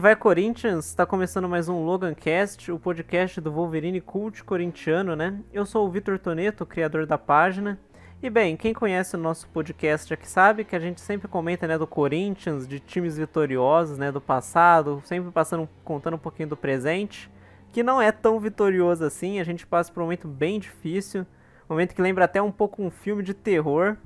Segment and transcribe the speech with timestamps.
[0.00, 5.38] Vai Corinthians, está começando mais um Logancast, o podcast do Wolverine Cult corintiano, né?
[5.52, 7.78] Eu sou o Vitor Toneto, criador da página.
[8.22, 11.76] E bem, quem conhece o nosso podcast aqui sabe que a gente sempre comenta, né,
[11.76, 17.30] do Corinthians, de times vitoriosos, né, do passado, sempre passando, contando um pouquinho do presente,
[17.70, 21.26] que não é tão vitorioso assim, a gente passa por um momento bem difícil,
[21.68, 23.98] momento que lembra até um pouco um filme de terror,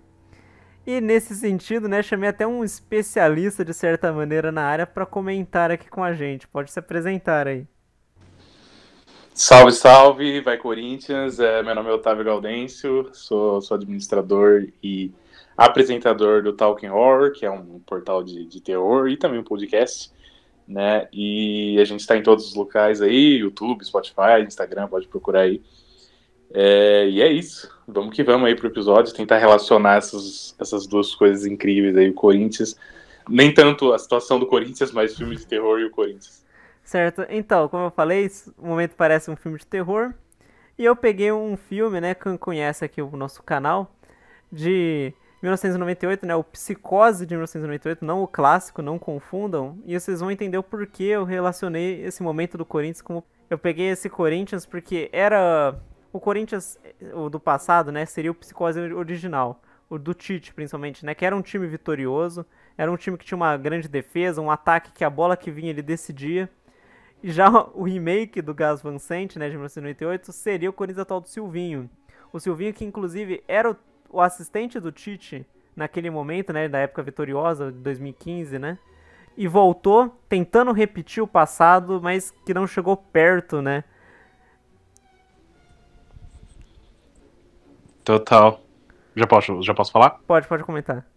[0.87, 5.71] e nesse sentido, né, chamei até um especialista de certa maneira na área para comentar
[5.71, 6.47] aqui com a gente.
[6.47, 7.67] Pode se apresentar aí.
[9.33, 11.41] Salve, salve, vai Corinthians.
[11.41, 15.11] É, meu nome é Otávio Gaudêncio, sou, sou administrador e
[15.57, 20.13] apresentador do Talking Horror, que é um portal de, de terror e também um podcast,
[20.69, 21.09] né?
[21.13, 25.61] E a gente está em todos os locais aí, YouTube, Spotify, Instagram, pode procurar aí.
[26.53, 27.74] É, e é isso.
[27.87, 32.15] Vamos que vamos aí pro episódio, tentar relacionar essas, essas duas coisas incríveis aí, o
[32.15, 32.77] Corinthians.
[33.29, 36.45] Nem tanto a situação do Corinthians, mas filme de terror e o Corinthians.
[36.83, 40.13] Certo, então, como eu falei, o momento parece um filme de terror.
[40.79, 43.95] E eu peguei um filme, né, quem conhece aqui o nosso canal,
[44.51, 49.79] de 1998, né, o Psicose de 1998, não o clássico, não confundam.
[49.87, 53.23] E vocês vão entender o porquê eu relacionei esse momento do Corinthians com...
[53.49, 55.79] Eu peguei esse Corinthians porque era
[56.15, 56.79] o Corinthians,
[57.13, 61.35] o do passado, né, seria o Psicose original, o do Tite, principalmente, né, que era
[61.35, 62.47] um time vitorioso,
[62.79, 65.71] era um time que tinha uma grande defesa, um ataque que a bola que vinha
[65.71, 66.49] ele decidia.
[67.21, 71.21] E já o remake do Gas Van Sant, né, de 1998, seria o Corinthians atual
[71.21, 71.91] do Silvinho.
[72.33, 73.77] O Silvinho que inclusive era o,
[74.09, 78.79] o assistente do Tite naquele momento, né, da época vitoriosa de 2015, né?
[79.37, 83.83] E voltou tentando repetir o passado, mas que não chegou perto, né?
[88.05, 88.61] Total.
[89.17, 90.11] Já posso, já posso falar?
[90.27, 91.07] Pode, pode comentar.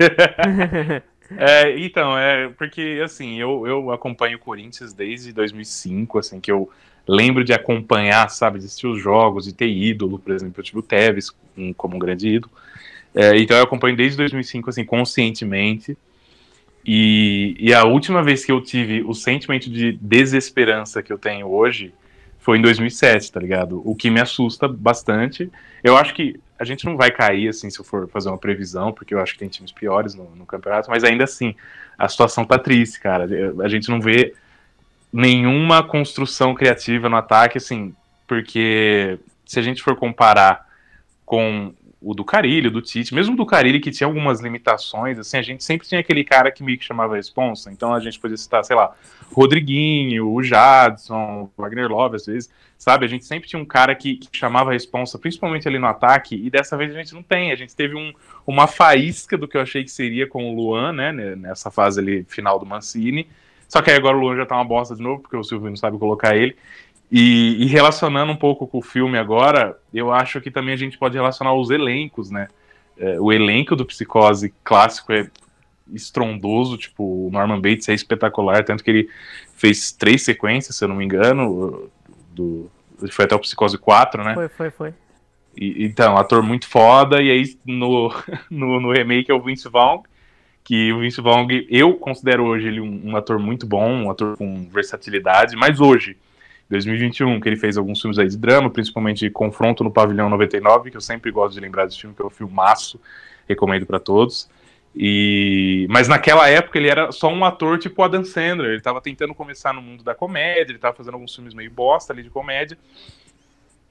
[1.36, 6.70] é, então, é porque, assim, eu, eu acompanho o Corinthians desde 2005, assim, que eu
[7.08, 10.80] lembro de acompanhar, sabe, de assistir os jogos, e ter ídolo, por exemplo, eu tive
[10.80, 12.52] o Tevez um, como um grande ídolo.
[13.16, 15.98] É, então eu acompanho desde 2005, assim, conscientemente.
[16.86, 21.48] E, e a última vez que eu tive o sentimento de desesperança que eu tenho
[21.48, 21.94] hoje
[22.40, 23.82] foi em 2007, tá ligado?
[23.84, 25.52] O que me assusta bastante.
[25.84, 28.92] Eu acho que a gente não vai cair, assim, se eu for fazer uma previsão,
[28.92, 31.56] porque eu acho que tem times piores no, no campeonato, mas ainda assim,
[31.98, 33.28] a situação tá triste, cara.
[33.64, 34.34] A gente não vê
[35.12, 37.96] nenhuma construção criativa no ataque, assim,
[38.28, 40.68] porque se a gente for comparar
[41.26, 45.42] com o do Carilho, do Tite, mesmo do Carilho que tinha algumas limitações, assim, a
[45.42, 48.38] gente sempre tinha aquele cara que meio que chamava a responsa, então a gente podia
[48.38, 48.96] citar, sei lá,
[49.34, 53.96] Rodriguinho, o Jadson, o Wagner Love, às vezes, sabe, a gente sempre tinha um cara
[53.96, 57.24] que, que, chamava a responsa, principalmente ali no ataque, e dessa vez a gente não
[57.24, 58.14] tem, a gente teve um,
[58.46, 62.24] uma faísca do que eu achei que seria com o Luan, né, nessa fase ali
[62.30, 63.28] final do Mancini,
[63.68, 65.70] só que aí agora o Luan já tá uma bosta de novo, porque o Silvio
[65.70, 66.56] não sabe colocar ele,
[67.12, 70.98] e, e, relacionando um pouco com o filme agora, eu acho que também a gente
[70.98, 72.48] pode relacionar os elencos, né?
[72.98, 75.30] É, o elenco do Psicose clássico é
[75.94, 79.10] estrondoso, tipo, o Norman Bates é espetacular, tanto que ele
[79.56, 81.90] fez três sequências, se eu não me engano,
[82.32, 82.70] do,
[83.10, 84.34] foi até o Psicose 4, né?
[84.34, 84.94] Foi, foi, foi.
[85.56, 88.14] E, então, ator muito foda, e aí no,
[88.52, 90.04] no, no, remake é o Vince Vaughn,
[90.64, 94.36] que o Vince Vaughn, eu considero hoje ele um, um ator muito bom, um ator
[94.36, 96.18] com versatilidade, mas hoje
[96.70, 100.98] 2021, que ele fez alguns filmes aí de drama, principalmente Confronto no Pavilhão 99, que
[100.98, 103.00] eu sempre gosto de lembrar desse filme, que é um filmaço,
[103.48, 104.50] recomendo para todos.
[104.96, 109.34] E mas naquela época ele era só um ator tipo Adam Sandler, ele tava tentando
[109.34, 112.78] começar no mundo da comédia, ele tava fazendo alguns filmes meio bosta ali de comédia.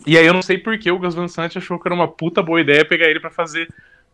[0.07, 2.09] E aí eu não sei por que o Gus Van Sant achou que era uma
[2.09, 3.69] puta boa ideia pegar ele para fazer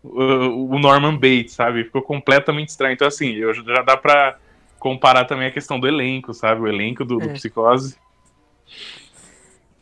[0.05, 1.85] uh, o Norman Bates, sabe?
[1.85, 2.93] Ficou completamente estranho.
[2.93, 4.37] Então assim, eu já dá para
[4.79, 6.61] comparar também a questão do elenco, sabe?
[6.61, 7.27] O elenco do, é.
[7.27, 7.97] do Psicose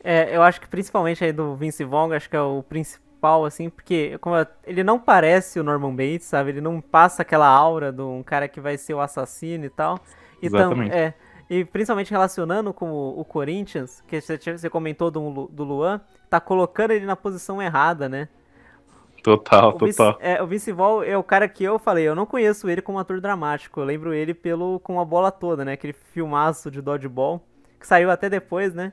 [0.03, 3.69] é, eu acho que principalmente aí do Vince Vaughn, acho que é o principal, assim,
[3.69, 4.35] porque como
[4.65, 6.51] ele não parece o Norman Bates, sabe?
[6.51, 9.99] Ele não passa aquela aura de um cara que vai ser o assassino e tal.
[10.43, 10.95] Exatamente.
[10.95, 11.15] é,
[11.51, 16.01] e principalmente relacionando com o, o Corinthians, que você, você comentou do, do Luan,
[16.31, 18.29] tá colocando ele na posição errada, né?
[19.23, 20.13] Total, o total.
[20.13, 22.81] Vince, é, o Vince Vaughn é o cara que eu falei, eu não conheço ele
[22.81, 25.73] como ator dramático, eu lembro ele pelo com a bola toda, né?
[25.73, 27.45] Aquele filmaço de dodgeball,
[27.81, 28.93] que saiu até depois, né?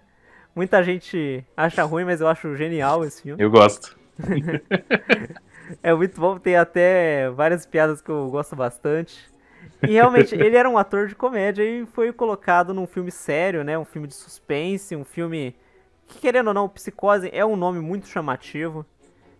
[0.55, 3.43] Muita gente acha ruim, mas eu acho genial esse filme.
[3.43, 3.95] Eu gosto.
[5.83, 9.29] é muito bom, tem até várias piadas que eu gosto bastante.
[9.83, 13.77] E realmente, ele era um ator de comédia e foi colocado num filme sério, né?
[13.77, 15.55] Um filme de suspense, um filme
[16.07, 18.85] que, querendo ou não, Psicose é um nome muito chamativo.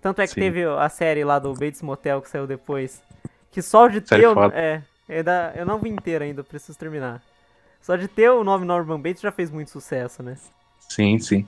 [0.02, 0.42] Tanto é que Sim.
[0.42, 3.02] teve a série lá do Bates Motel que saiu depois.
[3.50, 4.24] Que só de ter.
[4.54, 7.24] É, é da, eu não vi inteira ainda, preciso terminar.
[7.82, 10.36] Só de ter o nome Norman Bates já fez muito sucesso, né?
[10.90, 11.46] Sim, sim.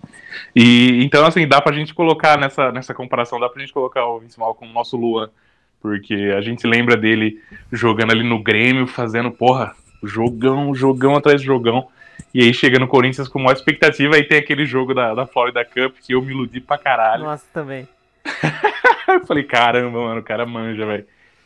[0.56, 4.20] E então, assim, dá pra gente colocar nessa, nessa comparação, dá pra gente colocar o
[4.20, 5.30] Vince Mal com o nosso Luan.
[5.82, 7.42] Porque a gente lembra dele
[7.72, 9.74] jogando ali no Grêmio, fazendo, porra,
[10.04, 11.88] jogão, jogão atrás de jogão.
[12.34, 15.64] E aí chega no Corinthians com maior expectativa, aí tem aquele jogo da, da Florida
[15.64, 17.24] Cup que eu me iludi pra caralho.
[17.24, 17.88] Nossa, também.
[19.08, 21.06] eu falei, caramba, mano, o cara manja, velho.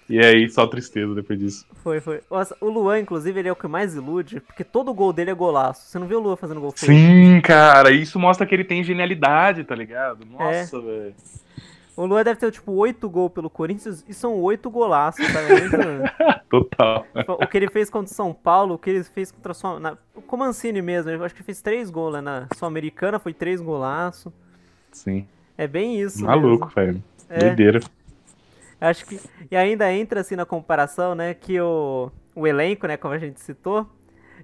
[0.09, 1.65] E aí, só tristeza depois disso.
[1.83, 2.21] Foi, foi.
[2.29, 5.33] Nossa, o Luan, inclusive, ele é o que mais ilude, porque todo gol dele é
[5.33, 5.87] golaço.
[5.87, 6.91] Você não viu o Luan fazendo gol feio?
[6.91, 10.25] Sim, cara, isso mostra que ele tem genialidade, tá ligado?
[10.25, 10.81] Nossa, é.
[10.81, 11.15] velho.
[11.95, 15.39] O Luan deve ter, tipo, oito gols pelo Corinthians e são oito golaços, tá?
[15.41, 16.11] Muito...
[16.49, 17.05] Total.
[17.15, 19.79] Tipo, o que ele fez contra o São Paulo, o que ele fez contra o
[19.79, 19.97] na...
[20.15, 24.33] o Mancini mesmo, eu acho que fez três gols lá na Sul-Americana, foi três golaços.
[24.91, 25.27] Sim.
[25.55, 26.25] É bem isso.
[26.25, 27.03] Maluco, velho.
[27.29, 27.39] É.
[27.39, 27.79] Doideira.
[28.83, 29.19] Acho que.
[29.49, 31.33] E ainda entra assim na comparação, né?
[31.33, 33.89] Que o, o elenco, né, como a gente citou.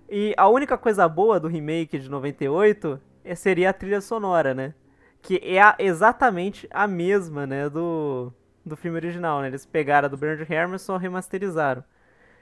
[0.10, 4.74] E a única coisa boa do remake de 98 é, seria a trilha sonora, né?
[5.22, 8.32] Que é a, exatamente a mesma, né, do,
[8.66, 9.48] do filme original, né?
[9.48, 11.84] Eles pegaram a do Bernard Herrmann e só remasterizaram.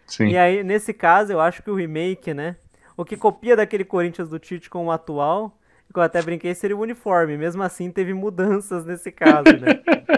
[0.05, 0.27] Sim.
[0.27, 2.55] E aí, nesse caso, eu acho que o remake, né?
[2.95, 5.57] O que copia daquele Corinthians do Tite com o atual,
[5.91, 7.37] que eu até brinquei, seria o uniforme.
[7.37, 9.81] Mesmo assim, teve mudanças nesse caso, né?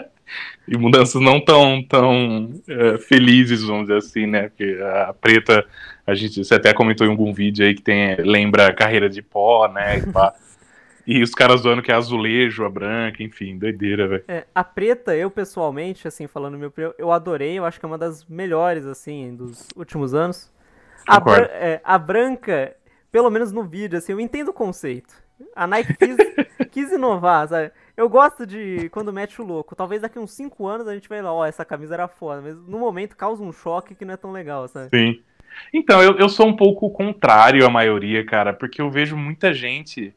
[0.67, 4.49] e mudanças não tão, tão é, felizes, vamos dizer assim, né?
[4.49, 4.77] Porque
[5.07, 5.65] a preta,
[6.05, 9.21] a gente, você até comentou em algum vídeo aí que tem, lembra a carreira de
[9.21, 9.99] pó, né?
[11.07, 14.23] E, e os caras zoando que é azulejo, a branca, enfim, doideira, velho.
[14.27, 17.97] É, a preta, eu pessoalmente, assim, falando meu eu adorei, eu acho que é uma
[17.97, 20.51] das melhores, assim, dos últimos anos.
[21.07, 22.75] A, bran é, a branca,
[23.11, 25.15] pelo menos no vídeo, assim, eu entendo o conceito.
[25.55, 26.17] A Nike quis,
[26.69, 27.71] quis inovar, sabe?
[27.99, 29.75] Eu gosto de quando mete o louco.
[29.75, 32.41] Talvez daqui uns 5 anos a gente vai lá, ó, essa camisa era foda.
[32.41, 34.89] Mas no momento causa um choque que não é tão legal, sabe?
[34.89, 35.21] Sim.
[35.73, 40.13] Então, eu, eu sou um pouco contrário à maioria, cara, porque eu vejo muita gente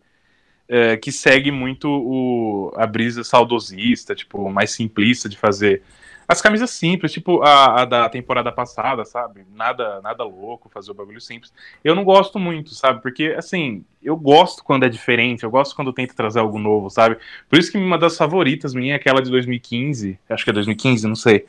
[0.68, 5.82] é, que segue muito o, a brisa saudosista, tipo, mais simplista de fazer
[6.32, 9.44] as camisas simples, tipo a, a, da temporada passada, sabe?
[9.54, 11.52] Nada nada louco, fazer o bagulho simples.
[11.84, 13.02] Eu não gosto muito, sabe?
[13.02, 17.18] Porque, assim, eu gosto quando é diferente, eu gosto quando tenta trazer algo novo, sabe?
[17.48, 21.06] Por isso que uma das favoritas minha é aquela de 2015, acho que é 2015,
[21.06, 21.46] não sei.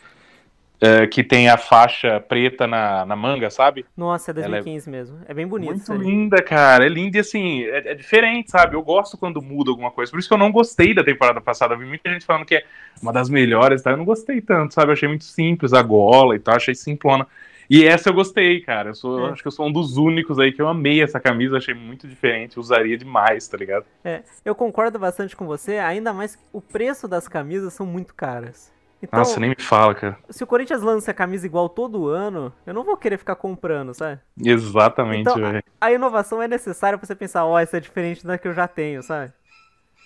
[0.84, 3.86] Uh, que tem a faixa preta na, na manga, sabe?
[3.96, 5.20] Nossa, é 2015 é mesmo.
[5.26, 5.72] É bem bonito.
[5.72, 6.86] Muito linda, cara.
[6.86, 8.76] É linda e assim, é, é, diferente, sabe?
[8.76, 10.12] Eu gosto quando muda alguma coisa.
[10.12, 11.74] Por isso que eu não gostei da temporada passada.
[11.74, 12.66] Eu vi muita gente falando que é
[13.02, 13.92] uma das melhores, tá?
[13.92, 14.90] Eu não gostei tanto, sabe?
[14.90, 17.26] Eu achei muito simples a gola e tal, achei simplona.
[17.70, 18.90] E essa eu gostei, cara.
[18.90, 19.32] Eu sou, é.
[19.32, 22.08] acho que eu sou um dos únicos aí que eu amei essa camisa, achei muito
[22.08, 23.86] diferente, usaria demais, tá ligado?
[24.04, 28.14] É, eu concordo bastante com você, ainda mais que o preço das camisas são muito
[28.14, 28.74] caras.
[29.04, 30.18] Então, Nossa, nem me fala, cara.
[30.30, 33.94] Se o Corinthians lança a camisa igual todo ano, eu não vou querer ficar comprando,
[33.94, 34.22] sabe?
[34.42, 35.62] Exatamente, então, velho.
[35.80, 38.48] A, a, inovação é necessária pra você pensar, ó, oh, essa é diferente da que
[38.48, 39.34] eu já tenho, sabe?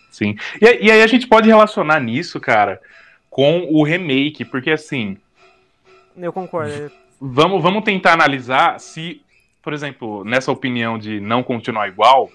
[0.09, 0.35] Sim.
[0.59, 2.81] E, e aí a gente pode relacionar nisso, cara,
[3.29, 5.15] com o remake, porque assim.
[6.17, 6.91] Eu concordo.
[7.21, 9.21] Vamos, vamos tentar analisar se,
[9.61, 12.31] por exemplo, nessa opinião de não continuar igual,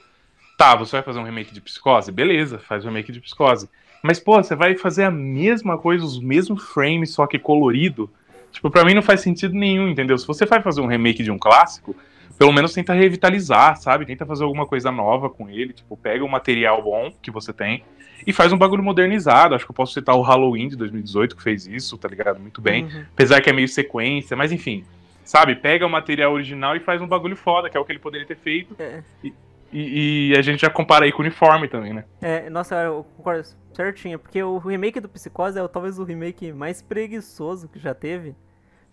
[0.56, 2.12] tá, você vai fazer um remake de psicose?
[2.12, 3.68] Beleza, faz um remake de psicose.
[4.02, 8.10] Mas, pô, você vai fazer a mesma coisa, os mesmos frames, só que colorido.
[8.50, 10.18] Tipo, pra mim não faz sentido nenhum, entendeu?
[10.18, 11.94] Se você vai fazer um remake de um clássico,
[12.36, 14.04] pelo menos tenta revitalizar, sabe?
[14.04, 15.72] Tenta fazer alguma coisa nova com ele.
[15.72, 17.84] Tipo, pega o material bom que você tem
[18.26, 19.54] e faz um bagulho modernizado.
[19.54, 22.40] Acho que eu posso citar o Halloween de 2018 que fez isso, tá ligado?
[22.40, 22.84] Muito bem.
[22.84, 23.04] Uhum.
[23.12, 24.84] Apesar que é meio sequência, mas enfim.
[25.24, 25.54] Sabe?
[25.54, 28.26] Pega o material original e faz um bagulho foda, que é o que ele poderia
[28.26, 28.74] ter feito.
[28.78, 29.02] É.
[29.22, 29.32] E,
[29.72, 32.04] e, e, a gente já compara aí com o uniforme também, né?
[32.20, 36.82] É, nossa, eu concordo certinho, porque o remake do Psicose é talvez o remake mais
[36.82, 38.34] preguiçoso que já teve.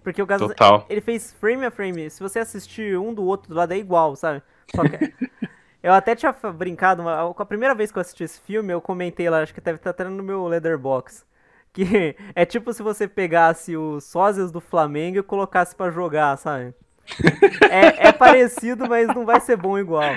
[0.04, 0.86] Porque o caso Total.
[0.90, 2.10] ele fez frame a frame.
[2.10, 4.42] Se você assistir um do outro do lado é igual, sabe?
[4.68, 5.14] Que,
[5.84, 9.42] eu até tinha brincado, a primeira vez que eu assisti esse filme, eu comentei lá,
[9.42, 11.28] acho que deve estar até no meu Leatherbox.
[11.72, 16.74] Que é tipo se você pegasse os sósias do Flamengo e colocasse para jogar, sabe?
[17.70, 20.16] é, é parecido, mas não vai ser bom igual.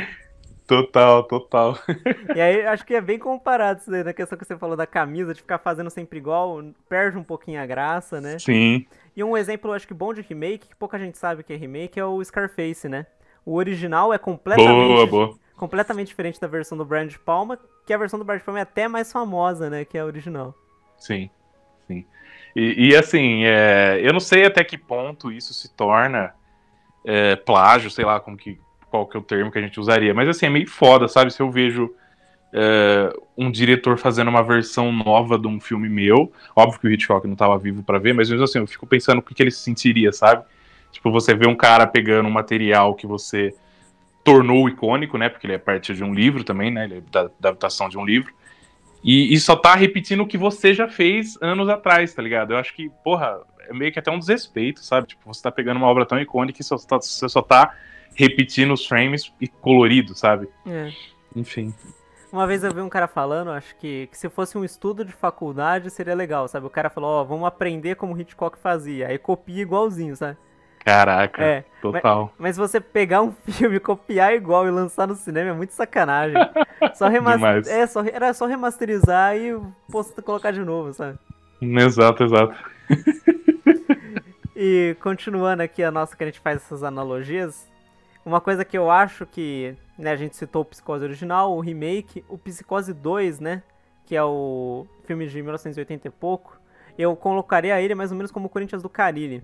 [0.66, 1.76] Total, total.
[2.34, 4.86] E aí acho que é bem comparado isso daí, na questão que você falou da
[4.86, 8.38] camisa, de ficar fazendo sempre igual, perde um pouquinho a graça, né?
[8.38, 8.86] Sim.
[9.16, 11.98] E um exemplo, acho que bom de remake, que pouca gente sabe que é remake,
[11.98, 13.06] é o Scarface, né?
[13.44, 15.38] O original é completamente, boa, boa.
[15.56, 18.86] completamente diferente da versão do Brand Palma, que a versão do Brand Palma é até
[18.86, 19.84] mais famosa, né?
[19.84, 20.54] Que é a original.
[20.96, 21.28] Sim,
[21.86, 22.06] sim.
[22.54, 26.34] E, e assim, é, eu não sei até que ponto isso se torna
[27.04, 28.60] é, plágio, sei lá como que
[28.92, 31.32] qual que é o termo que a gente usaria, mas assim, é meio foda, sabe?
[31.32, 31.90] Se eu vejo
[32.52, 37.26] é, um diretor fazendo uma versão nova de um filme meu, óbvio que o Hitchcock
[37.26, 39.50] não estava vivo para ver, mas mesmo assim, eu fico pensando o que, que ele
[39.50, 40.44] se sentiria, sabe?
[40.92, 43.54] Tipo, você vê um cara pegando um material que você
[44.22, 45.30] tornou icônico, né?
[45.30, 46.84] Porque ele é parte de um livro também, né?
[46.84, 48.30] Ele é da, da adaptação de um livro.
[49.02, 52.52] E, e, só tá repetindo o que você já fez anos atrás, tá ligado?
[52.52, 55.08] Eu acho que, porra, é meio que até um desrespeito, sabe?
[55.08, 57.74] Tipo, você tá pegando uma obra tão icônica e só tá, você só tá
[58.14, 60.48] repetindo os frames e colorido, sabe?
[60.66, 60.92] É.
[61.34, 61.74] Enfim.
[62.32, 65.12] Uma vez eu vi um cara falando, acho que, que se fosse um estudo de
[65.12, 66.66] faculdade seria legal, sabe?
[66.66, 69.08] O cara falou, ó, oh, vamos aprender como Hitchcock fazia.
[69.08, 70.38] Aí copia igualzinho, sabe?
[70.84, 72.32] Caraca, é, total.
[72.38, 76.36] Mas, mas você pegar um filme, copiar igual e lançar no cinema é muito sacanagem.
[76.94, 77.72] Só remaster...
[77.72, 79.54] é, só, era só remasterizar e
[79.90, 81.18] posto, colocar de novo, sabe?
[81.60, 82.54] Exato, exato.
[84.56, 87.70] e continuando aqui a nossa que a gente faz essas analogias,
[88.24, 92.24] uma coisa que eu acho que né, a gente citou o Psicose original, o remake,
[92.28, 93.62] o Psicose 2, né?
[94.06, 96.60] Que é o filme de 1980 e pouco.
[96.96, 99.42] Eu colocaria ele mais ou menos como o Corinthians do Carilli.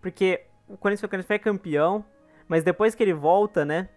[0.00, 2.04] Porque o Corinthians, o Corinthians foi campeão,
[2.46, 3.88] mas depois que ele volta, né?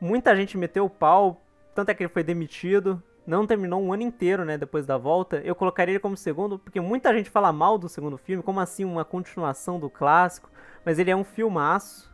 [0.00, 1.40] Muita gente meteu o pau,
[1.74, 3.02] tanto é que ele foi demitido.
[3.26, 4.56] Não terminou um ano inteiro, né?
[4.56, 5.38] Depois da volta.
[5.44, 8.84] Eu colocaria ele como segundo, porque muita gente fala mal do segundo filme, como assim
[8.84, 10.50] uma continuação do clássico.
[10.84, 12.07] Mas ele é um filmaço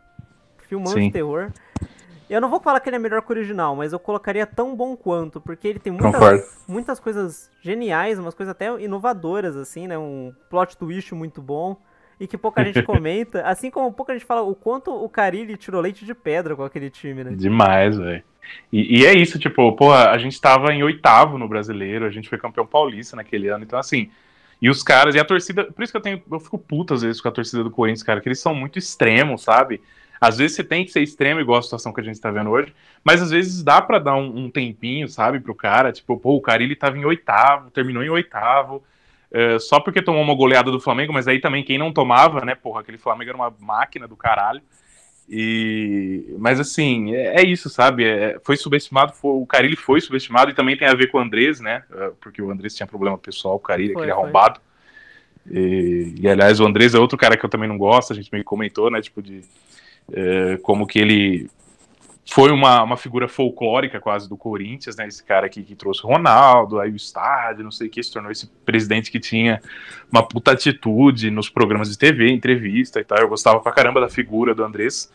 [0.75, 1.07] filmão Sim.
[1.07, 1.51] de terror.
[2.29, 4.75] Eu não vou falar que ele é melhor que o original, mas eu colocaria tão
[4.75, 9.97] bom quanto, porque ele tem muitas, muitas coisas geniais, umas coisas até inovadoras, assim, né?
[9.97, 11.77] Um plot twist muito bom
[12.19, 15.81] e que pouca gente comenta, assim como pouca gente fala o quanto o Carilli tirou
[15.81, 17.33] leite de pedra com aquele time, né?
[17.37, 18.23] Demais, velho.
[18.73, 22.29] E, e, é isso, tipo, porra, a gente tava em oitavo no brasileiro, a gente
[22.29, 24.11] foi campeão paulista naquele ano, então assim.
[24.61, 27.03] E os caras, e a torcida, por isso que eu tenho, eu fico puto às
[27.03, 29.83] vezes com a torcida do Corinthians, cara, que eles são muito extremos, sabe?
[30.27, 32.51] Às vezes você tem que ser extremo, igual a situação que a gente tá vendo
[32.51, 35.93] hoje, mas às vezes dá para dar um, um, tempinho, sabe, pro cara.
[35.93, 38.83] Tipo, pô, o cara ele tava em oitavo, terminou em oitavo,
[39.31, 42.55] uh, só porque tomou uma goleada do Flamengo, mas aí também quem não tomava, né,
[42.55, 44.63] porra, aquele Flamengo era uma máquina do caralho.
[45.29, 48.05] E, mas assim, é, é isso, sabe?
[48.05, 51.21] É, foi subestimado, foi, o Carilli foi subestimado e também tem a ver com o
[51.21, 51.83] Andrés, né?
[51.91, 54.61] Eh, porque o Andrés tinha problema pessoal, o Carilli, aquele arrombado.
[55.51, 58.31] E, e, aliás, o Andrés é outro cara que eu também não gosto, a gente
[58.33, 59.01] meio comentou, né?
[59.01, 59.43] Tipo, de
[60.13, 61.51] é, como que ele
[62.31, 65.07] foi uma, uma figura folclórica quase do Corinthians, né?
[65.07, 68.33] Esse cara aqui que trouxe Ronaldo, aí o estádio, não sei o que, se tornou
[68.33, 69.61] esse presidente que tinha
[70.11, 73.19] uma puta atitude nos programas de TV, entrevista e tal.
[73.19, 75.13] Eu gostava pra caramba da figura do Andrés.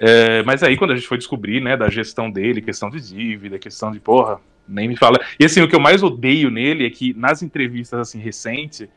[0.00, 3.58] É, mas aí quando a gente foi descobrir, né, da gestão dele, questão de dívida,
[3.58, 5.18] questão de, porra, nem me fala.
[5.38, 8.88] E assim, o que eu mais odeio nele é que nas entrevistas, assim, recente,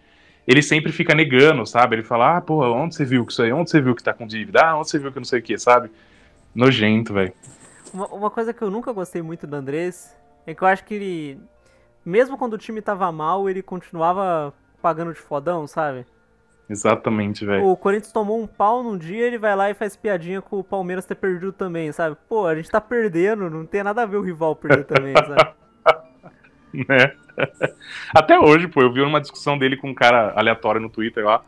[0.47, 1.95] ele sempre fica negando, sabe?
[1.95, 3.53] Ele fala, ah, porra, onde você viu que isso aí?
[3.53, 4.61] Onde você viu que tá com dívida?
[4.63, 5.91] Ah, onde você viu que não sei o que, sabe?
[6.53, 7.33] Nojento, velho.
[7.93, 10.93] Uma, uma, coisa que eu nunca gostei muito do Andrés é que eu acho que
[10.93, 11.39] ele,
[12.05, 16.05] mesmo quando o time tava mal, ele continuava pagando de fodão, sabe?
[16.69, 17.65] Exatamente, velho.
[17.65, 20.63] O Corinthians tomou um pau num dia, ele vai lá e faz piadinha com o
[20.63, 22.15] Palmeiras ter perdido também, sabe?
[22.29, 25.53] Pô, a gente tá perdendo, não tem nada a ver o rival perder também, sabe?
[26.87, 27.13] né?
[28.13, 31.43] Até hoje, pô, eu vi uma discussão dele com um cara aleatório no Twitter lá,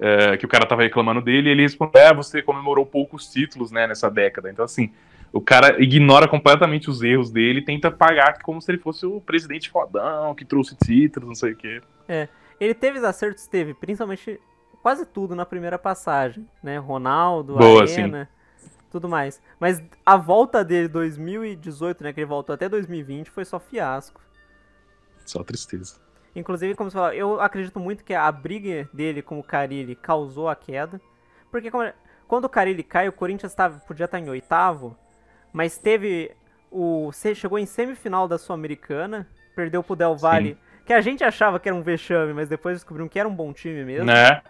[0.00, 3.70] é, que o cara tava reclamando dele e ele respondeu: É, você comemorou poucos títulos,
[3.70, 4.50] né, nessa década.
[4.50, 4.90] Então, assim,
[5.32, 9.20] o cara ignora completamente os erros dele e tenta pagar como se ele fosse o
[9.20, 11.80] presidente fodão, que trouxe títulos, não sei o quê.
[12.08, 12.28] É,
[12.60, 14.40] ele teve acertos, teve, principalmente
[14.82, 16.78] quase tudo na primeira passagem, né?
[16.78, 18.68] Ronaldo, Boa, Arena, sim.
[18.90, 19.40] tudo mais.
[19.60, 24.20] Mas a volta dele 2018, né, que ele voltou até 2020, foi só fiasco.
[25.28, 25.96] Só tristeza.
[26.34, 30.48] Inclusive, como você falou, eu acredito muito que a briga dele com o Carilli causou
[30.48, 30.98] a queda.
[31.50, 31.92] Porque como,
[32.26, 34.96] quando o Carilli cai, o Corinthians tava, podia estar em oitavo,
[35.52, 36.30] mas teve
[36.70, 37.10] o.
[37.34, 40.58] Chegou em semifinal da Sul-Americana, perdeu pro Del Valle, Sim.
[40.86, 43.52] que a gente achava que era um vexame, mas depois descobrimos que era um bom
[43.52, 44.06] time mesmo.
[44.06, 44.40] Né?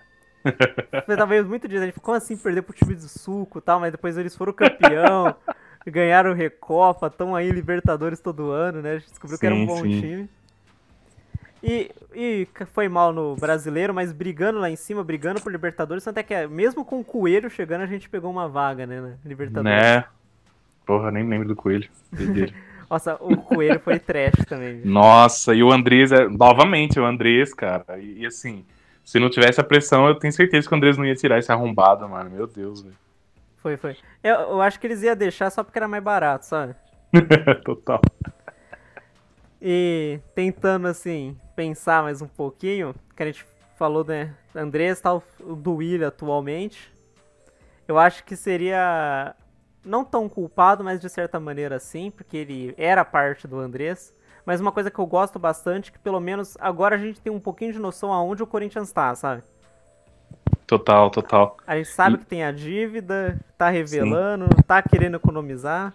[1.07, 3.81] Foi talvez muito dias, a gente ficou assim, perder pro time do suco e tal,
[3.81, 5.35] mas depois eles foram campeão,
[5.85, 8.93] ganharam Recopa, estão aí Libertadores todo ano, né?
[8.93, 10.01] A gente descobriu sim, que era um bom sim.
[10.01, 10.31] time.
[11.62, 16.23] E, e foi mal no brasileiro, mas brigando lá em cima, brigando por Libertadores, até
[16.23, 19.77] que mesmo com o Coelho chegando, a gente pegou uma vaga, né, na Libertadores.
[19.77, 20.05] Né?
[20.87, 21.88] Porra, nem lembro do Coelho.
[22.91, 24.81] Nossa, o Coelho foi trash também.
[24.85, 26.27] Nossa, e o Andrés, é...
[26.27, 27.99] novamente, o Andrés, cara.
[27.99, 28.65] E, e, assim,
[29.05, 31.53] se não tivesse a pressão, eu tenho certeza que o Andrés não ia tirar esse
[31.53, 32.31] arrombado, mano.
[32.31, 32.97] Meu Deus, velho.
[33.59, 33.97] Foi, foi.
[34.23, 36.75] Eu, eu acho que eles iam deixar só porque era mais barato, sabe?
[37.65, 38.00] Total.
[39.61, 43.45] E tentando, assim, pensar mais um pouquinho, que a gente
[43.77, 44.35] falou, né?
[44.55, 46.93] Andrés tal do Will atualmente.
[47.87, 49.35] Eu acho que seria
[49.85, 54.15] não tão culpado, mas de certa maneira sim, porque ele era parte do Andrés.
[54.45, 57.41] Mas uma coisa que eu gosto bastante, que pelo menos agora a gente tem um
[57.41, 59.43] pouquinho de noção aonde o Corinthians tá, sabe?
[60.67, 61.57] Total, total.
[61.67, 62.19] A gente sabe e...
[62.19, 64.62] que tem a dívida, tá revelando, sim.
[64.67, 65.95] tá querendo economizar.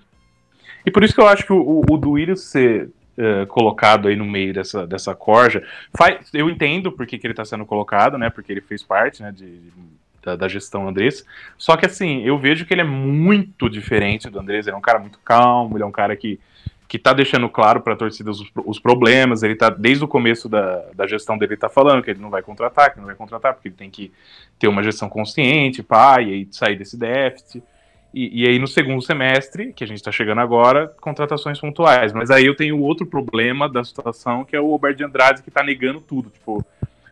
[0.86, 4.26] E por isso que eu acho que o, o Duílio ser uh, colocado aí no
[4.26, 5.66] meio dessa, dessa corja,
[5.96, 8.30] faz, eu entendo porque que ele está sendo colocado, né?
[8.30, 9.60] Porque ele fez parte né, de,
[10.24, 11.26] da, da, gestão Andrés.
[11.58, 14.68] Só que assim, eu vejo que ele é muito diferente do Andrés.
[14.68, 16.40] Ele é um cara muito calmo, ele é um cara que
[16.86, 19.42] que tá deixando claro para a torcida os, os, problemas.
[19.42, 22.44] Ele tá desde o começo da, da gestão dele tá falando que ele não vai
[22.44, 24.12] contratar, que não vai contratar porque ele tem que
[24.60, 27.64] ter uma gestão consciente, pá, e aí sair desse déficit.
[28.14, 32.14] E, e, aí no segundo semestre, que a gente está chegando agora, contratações pontuais.
[32.14, 35.50] Mas aí eu tenho outro problema da situação, que é o Alberto de Andrade que
[35.50, 36.30] está negando tudo.
[36.30, 36.64] Tipo,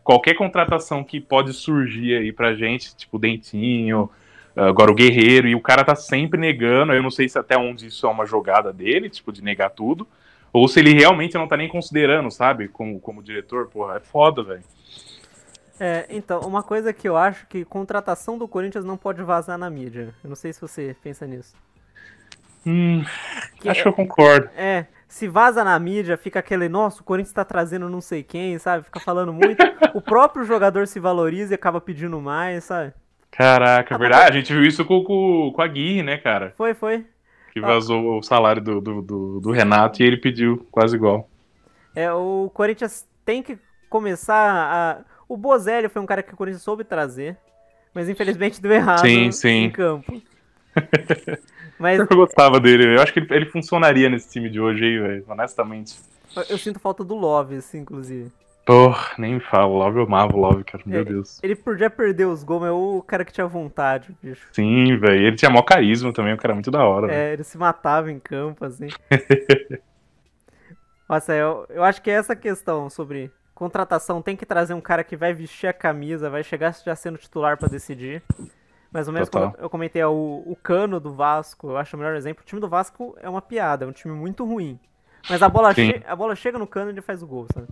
[0.04, 4.08] qualquer contratação que pode surgir aí pra gente, tipo Dentinho,
[4.54, 6.92] agora o Guerreiro, e o cara tá sempre negando.
[6.92, 10.06] Eu não sei se até onde isso é uma jogada dele, tipo, de negar tudo.
[10.52, 12.68] Ou se ele realmente não tá nem considerando, sabe?
[12.68, 14.62] Como, como diretor, porra, é foda, velho.
[15.80, 19.68] É, então, uma coisa que eu acho que contratação do Corinthians não pode vazar na
[19.68, 20.14] mídia.
[20.22, 21.54] Eu não sei se você pensa nisso.
[22.66, 23.04] Hum,
[23.60, 24.48] que acho é, que eu concordo.
[24.56, 28.58] É, se vaza na mídia, fica aquele, nossa, o Corinthians tá trazendo não sei quem,
[28.58, 28.84] sabe?
[28.84, 29.62] Fica falando muito.
[29.92, 32.92] o próprio jogador se valoriza e acaba pedindo mais, sabe?
[33.30, 34.36] Caraca, é verdade.
[34.36, 36.54] A gente viu isso com, com, com a Gui, né, cara?
[36.56, 37.04] Foi, foi.
[37.52, 41.28] Que vazou o salário do, do, do, do Renato e ele pediu quase igual.
[41.94, 43.58] É, o Corinthians tem que
[43.90, 47.36] começar a o Bozelli foi um cara que o Corinthians soube trazer,
[47.94, 49.64] mas infelizmente deu errado sim, sim.
[49.64, 50.20] em campo.
[51.78, 51.98] mas...
[51.98, 55.24] Eu gostava dele, eu acho que ele, ele funcionaria nesse time de hoje aí, velho,
[55.28, 55.98] honestamente.
[56.36, 58.30] Eu, eu sinto falta do Love, assim, inclusive.
[58.64, 61.40] Porra, nem me fala, Love eu amava o Love, cara, meu é, Deus.
[61.42, 64.46] Ele podia perder os gols, mas é o cara que tinha vontade, bicho.
[64.52, 67.06] Sim, velho, ele tinha maior carisma também, o cara muito da hora.
[67.06, 67.32] É, véio.
[67.34, 68.86] ele se matava em campo, assim.
[71.08, 75.04] Nossa, eu, eu acho que é essa questão sobre Contratação tem que trazer um cara
[75.04, 78.22] que vai vestir a camisa, vai chegar já sendo titular para decidir.
[78.90, 82.14] Mas o mesmo quando eu comentei o, o Cano do Vasco, eu acho o melhor
[82.14, 82.42] exemplo.
[82.42, 84.78] O time do Vasco é uma piada, é um time muito ruim.
[85.30, 87.68] Mas a bola, che a bola chega no Cano e ele faz o gol, sabe?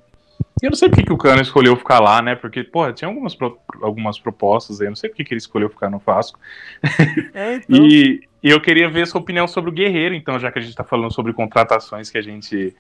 [0.63, 2.35] Eu não sei porque que o Cano escolheu ficar lá, né?
[2.35, 5.69] Porque, porra, tinha algumas, pro, algumas propostas aí, eu não sei porque que ele escolheu
[5.69, 6.39] ficar no Vasco.
[7.35, 7.87] É, então...
[7.87, 10.75] e, e eu queria ver sua opinião sobre o Guerreiro, então, já que a gente
[10.75, 12.75] tá falando sobre contratações que a gente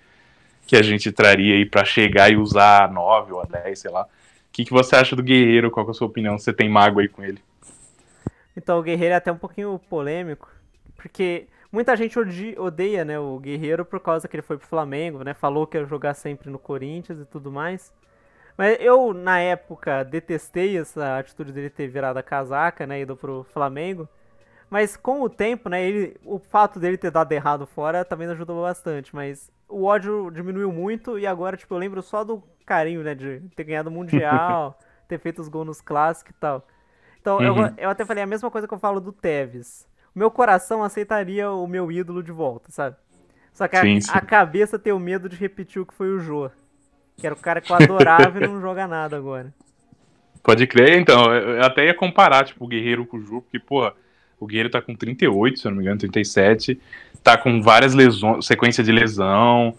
[0.70, 3.90] que a gente traria aí para chegar e usar a 9 ou a 10, sei
[3.90, 4.04] lá.
[4.04, 4.06] O
[4.52, 5.68] que, que você acha do Guerreiro?
[5.68, 6.38] Qual é a sua opinião?
[6.38, 7.42] Você tem mago aí com ele?
[8.56, 10.48] Então, o Guerreiro é até um pouquinho polêmico,
[10.94, 12.16] porque muita gente
[12.56, 15.34] odeia né, o Guerreiro por causa que ele foi pro Flamengo, né?
[15.34, 17.92] Falou que ia jogar sempre no Corinthians e tudo mais.
[18.56, 23.00] Mas eu, na época, detestei essa atitude dele ter virado a casaca, né?
[23.00, 24.08] Ido pro Flamengo.
[24.70, 25.82] Mas com o tempo, né?
[25.82, 29.14] Ele, o fato dele ter dado errado fora também ajudou bastante.
[29.14, 33.14] Mas o ódio diminuiu muito e agora, tipo, eu lembro só do carinho, né?
[33.14, 34.78] De ter ganhado o Mundial,
[35.08, 36.66] ter feito os gols nos clássicos e tal.
[37.20, 37.66] Então, uhum.
[37.66, 39.88] eu, eu até falei a mesma coisa que eu falo do Tevez.
[40.14, 42.96] O meu coração aceitaria o meu ídolo de volta, sabe?
[43.52, 44.10] Só que a, sim, sim.
[44.14, 46.50] a cabeça tem o medo de repetir o que foi o Jô.
[47.16, 49.52] Que era o cara que eu adorava e não joga nada agora.
[50.42, 51.32] Pode crer, então.
[51.34, 53.94] Eu até ia comparar, tipo, o Guerreiro com o Jô, porque, porra,
[54.40, 56.80] o Guerreiro tá com 38, se eu não me engano, 37
[57.22, 59.74] tá com várias lesões, sequência de lesão.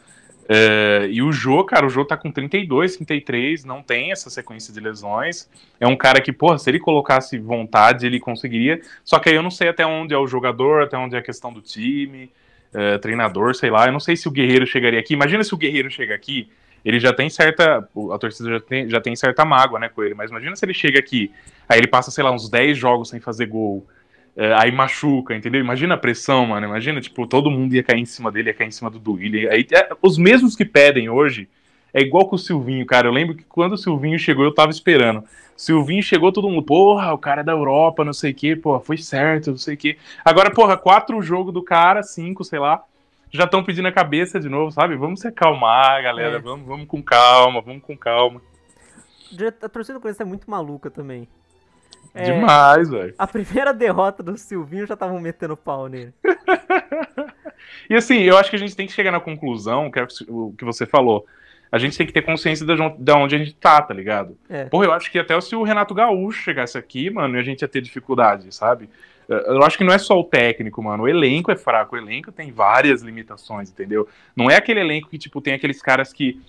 [0.47, 4.74] É, e o Jô, cara, o Jô tá com 32, 33, não tem essa sequência
[4.74, 5.50] de lesões.
[5.80, 8.82] É um cara que, porra, se ele colocasse vontade, ele conseguiria.
[9.04, 11.21] Só que aí eu não sei até onde é o jogador, até onde é a
[11.21, 12.30] questão do time,
[12.74, 13.86] é, treinador, sei lá.
[13.86, 15.13] Eu não sei se o Guerreiro chegaria aqui.
[15.13, 16.50] Imagina se o Guerreiro chega aqui,
[16.84, 17.88] ele já tem certa.
[18.13, 20.15] A torcida já tem, já tem certa mágoa, né, com ele.
[20.15, 21.32] Mas imagina se ele chega aqui,
[21.69, 23.88] aí ele passa, sei lá, uns 10 jogos sem fazer gol.
[24.35, 25.59] É, aí machuca, entendeu?
[25.59, 26.65] Imagina a pressão, mano.
[26.65, 29.51] Imagina, tipo, todo mundo ia cair em cima dele, ia cair em cima do Duílio.
[29.51, 31.49] Aí, é, os mesmos que pedem hoje,
[31.93, 33.07] é igual com o Silvinho, cara.
[33.07, 35.23] Eu lembro que quando o Silvinho chegou, eu tava esperando.
[35.55, 38.79] Silvinho chegou, todo mundo, porra, o cara é da Europa, não sei o que, porra,
[38.79, 39.97] foi certo, não sei o que.
[40.25, 42.83] Agora, porra, quatro jogos do cara, cinco, sei lá,
[43.29, 44.95] já estão pedindo a cabeça de novo, sabe?
[44.95, 46.37] Vamos se acalmar, galera.
[46.37, 46.39] É.
[46.39, 48.41] Vamos, vamos com calma, vamos com calma.
[49.63, 51.27] A torcida do Corinthians é muito maluca também.
[52.13, 53.13] É, Demais, velho.
[53.17, 56.13] A primeira derrota do Silvinho já estavam metendo pau nele.
[57.89, 60.54] e assim, eu acho que a gente tem que chegar na conclusão, que é o
[60.58, 61.25] que você falou.
[61.71, 64.38] A gente tem que ter consciência de onde a gente tá, tá ligado?
[64.49, 64.65] É.
[64.65, 67.67] Porra, eu acho que até se o Renato Gaúcho chegasse aqui, mano, a gente ia
[67.67, 68.89] ter dificuldade, sabe?
[69.30, 71.04] Eu acho que não é só o técnico, mano.
[71.04, 71.95] O elenco é fraco.
[71.95, 74.06] O elenco tem várias limitações, entendeu?
[74.36, 76.41] Não é aquele elenco que, tipo, tem aqueles caras que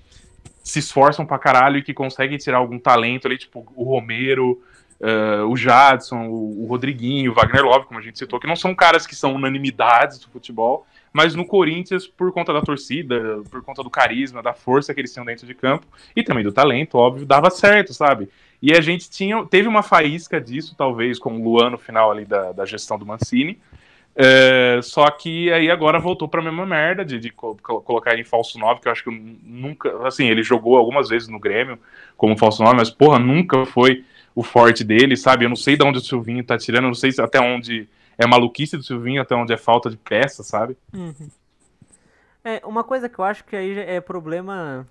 [0.65, 4.61] se esforçam pra caralho e que conseguem tirar algum talento ali, tipo, o Romero,
[5.03, 8.55] Uh, o Jadson, o, o, Rodriguinho, o Wagner Love, como a gente citou, que não
[8.55, 13.65] são caras que são unanimidades do futebol, mas no Corinthians, por conta da torcida, por
[13.65, 16.97] conta do carisma, da força que eles tinham dentro de campo, e também do talento,
[16.97, 18.29] óbvio, dava certo, sabe?
[18.63, 22.25] E a gente tinha, teve uma faísca disso, talvez, com o Luan no final ali
[22.25, 23.59] da, da gestão do Mancini,
[24.15, 28.25] É, só que aí agora voltou pra mesma merda de, de co colocar ele em
[28.25, 30.07] falso 9, que eu acho que eu nunca.
[30.07, 31.79] Assim, ele jogou algumas vezes no Grêmio
[32.17, 35.45] como falso 9, mas porra, nunca foi o forte dele, sabe?
[35.45, 38.27] Eu não sei de onde o Silvinho tá tirando, eu não sei até onde é
[38.27, 40.77] maluquice do Silvinho, até onde é falta de peça, sabe?
[40.93, 41.29] Uhum.
[42.45, 44.87] É, uma coisa que eu acho que aí é problema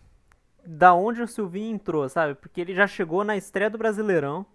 [0.65, 2.35] da onde o Silvinho entrou, sabe?
[2.35, 4.45] Porque ele já chegou na estreia do Brasileirão.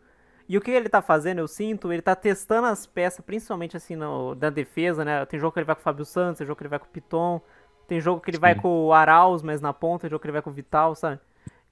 [0.49, 3.97] E o que ele tá fazendo, eu sinto, ele tá testando as peças, principalmente assim
[3.97, 5.27] no, da defesa, né?
[5.27, 6.87] Tem jogo que ele vai com o Fábio Santos, tem jogo que ele vai com
[6.87, 7.41] o Piton,
[7.89, 8.41] tem jogo que ele Sim.
[8.41, 10.95] vai com o Arauz, mas na ponta, tem jogo que ele vai com o Vital,
[10.95, 11.21] sabe?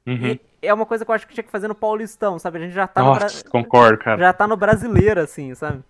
[0.07, 0.39] Uhum.
[0.61, 2.59] é uma coisa que eu acho que tinha que fazer no Paulistão, sabe?
[2.59, 4.21] A gente já tá Nossa, no concordo, cara.
[4.21, 5.83] Já tá no brasileiro, assim, sabe?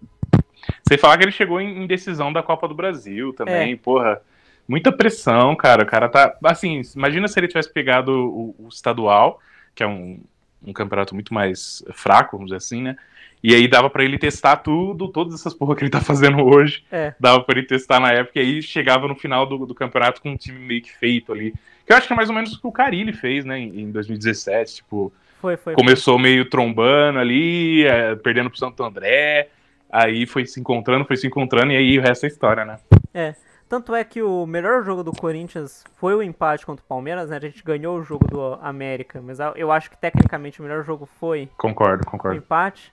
[0.83, 3.77] Você falar que ele chegou em decisão da Copa do Brasil também, é.
[3.77, 4.21] porra.
[4.67, 5.83] Muita pressão, cara.
[5.83, 6.37] O cara tá.
[6.45, 9.41] Assim, imagina se ele tivesse pegado o, o estadual,
[9.75, 10.23] que é um,
[10.65, 12.97] um campeonato muito mais fraco, vamos dizer assim, né?
[13.43, 16.83] E aí dava para ele testar tudo, todas essas porra que ele tá fazendo hoje.
[16.91, 17.15] É.
[17.21, 20.31] Dava para ele testar na época, e aí chegava no final do, do campeonato com
[20.31, 21.53] um time meio que feito ali.
[21.85, 23.83] Que eu acho que é mais ou menos o que o Carilli fez, né, em,
[23.83, 24.77] em 2017.
[24.77, 26.23] Tipo, foi, foi, começou foi.
[26.23, 29.49] meio trombando ali, é, perdendo pro Santo André.
[29.91, 32.79] Aí foi se encontrando, foi se encontrando, e aí o resto é história, né?
[33.13, 33.35] É.
[33.69, 37.37] Tanto é que o melhor jogo do Corinthians foi o empate contra o Palmeiras, né?
[37.37, 41.07] A gente ganhou o jogo do América, mas eu acho que tecnicamente o melhor jogo
[41.19, 41.49] foi.
[41.57, 42.37] Concordo, concordo.
[42.37, 42.93] O empate.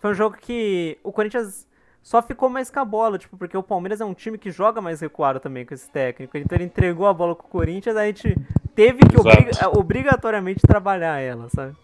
[0.00, 1.66] Foi um jogo que o Corinthians
[2.02, 4.80] só ficou mais com a bola, tipo, porque o Palmeiras é um time que joga
[4.80, 6.36] mais recuado também com esse técnico.
[6.36, 8.36] Então ele entregou a bola com o Corinthians, aí a gente
[8.74, 11.74] teve que obrig obrigatoriamente trabalhar ela, sabe?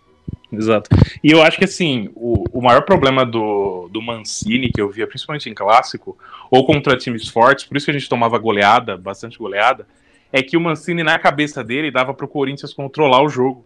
[0.51, 0.89] Exato.
[1.23, 5.07] E eu acho que assim, o, o maior problema do, do Mancini, que eu via
[5.07, 6.17] principalmente em clássico,
[6.51, 9.87] ou contra times fortes, por isso que a gente tomava goleada, bastante goleada,
[10.33, 13.65] é que o Mancini, na cabeça dele, dava pro Corinthians controlar o jogo.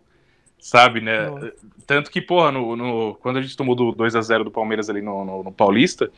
[0.62, 1.28] Sabe, né?
[1.28, 1.52] Nossa.
[1.84, 4.88] Tanto que, porra, no, no, quando a gente tomou do 2 a 0 do Palmeiras
[4.88, 6.08] ali no, no, no, Paulista,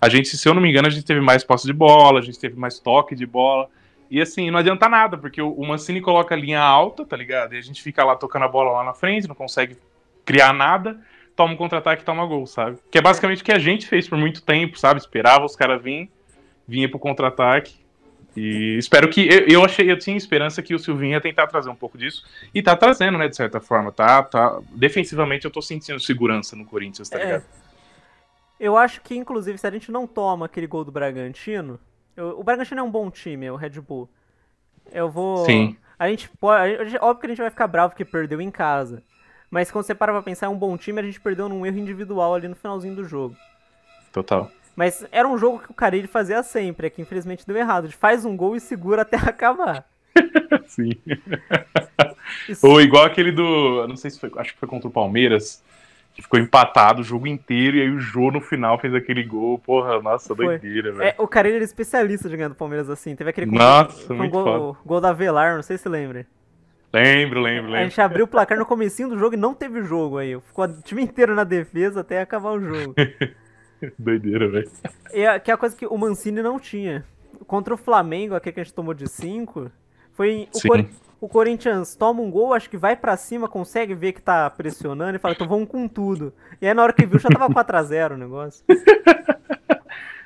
[0.00, 2.22] a gente, se eu não me engano, a gente teve mais posse de bola, a
[2.22, 3.68] gente teve mais toque de bola.
[4.10, 7.54] E assim, não adianta nada, porque o, o Mancini coloca a linha alta, tá ligado?
[7.54, 9.76] E a gente fica lá tocando a bola lá na frente, não consegue
[10.24, 10.98] criar nada,
[11.36, 12.78] toma um contra-ataque e toma gol, sabe?
[12.90, 14.98] Que é basicamente o que a gente fez por muito tempo, sabe?
[14.98, 16.10] Esperava os caras virem,
[16.66, 17.74] vinha pro contra-ataque.
[18.36, 19.26] E espero que.
[19.28, 22.24] Eu, eu, achei, eu tinha esperança que o Silvinho ia tentar trazer um pouco disso.
[22.54, 23.90] E tá trazendo, né, de certa forma.
[23.90, 27.24] Tá, tá, defensivamente eu tô sentindo segurança no Corinthians, tá é.
[27.24, 27.44] ligado?
[28.58, 31.80] Eu acho que, inclusive, se a gente não toma aquele gol do Bragantino.
[32.16, 34.08] Eu, o Bragantino é um bom time, é o Red Bull.
[34.92, 35.44] Eu vou.
[35.44, 35.76] Sim.
[35.98, 36.76] A gente pode.
[36.76, 39.02] A gente, óbvio que a gente vai ficar bravo porque perdeu em casa.
[39.50, 41.78] Mas quando você para pra pensar, é um bom time, a gente perdeu num erro
[41.78, 43.34] individual ali no finalzinho do jogo.
[44.12, 44.50] Total.
[44.80, 47.84] Mas era um jogo que o Carilli fazia sempre, é que infelizmente deu errado.
[47.84, 49.84] Ele faz um gol e segura até acabar.
[50.66, 50.92] Sim.
[52.48, 52.66] Isso.
[52.66, 53.86] Ou igual aquele do.
[53.86, 54.32] Não sei se foi.
[54.38, 55.62] Acho que foi contra o Palmeiras.
[56.14, 59.58] Que ficou empatado o jogo inteiro e aí o Jô no final fez aquele gol.
[59.58, 60.46] Porra, nossa, foi.
[60.46, 61.10] doideira, velho.
[61.10, 63.14] É, o Carilli era especialista de ganhar do Palmeiras assim.
[63.14, 66.26] Teve aquele nossa, um gol, gol da Velar, não sei se lembra.
[66.90, 67.80] Lembro, lembro, lembro.
[67.80, 70.40] A gente abriu o placar no comecinho do jogo e não teve jogo aí.
[70.40, 72.94] Ficou o time inteiro na defesa até acabar o jogo.
[73.98, 74.70] Doideira, velho.
[75.42, 77.04] Que é a coisa que o Mancini não tinha.
[77.46, 79.70] Contra o Flamengo, aquele que a gente tomou de 5,
[80.12, 80.86] foi o, Cor
[81.20, 85.16] o, Corinthians toma um gol, acho que vai para cima, consegue ver que tá pressionando
[85.16, 86.32] e fala, então vamos com tudo.
[86.60, 88.64] E aí na hora que viu já tava 4x0 o negócio.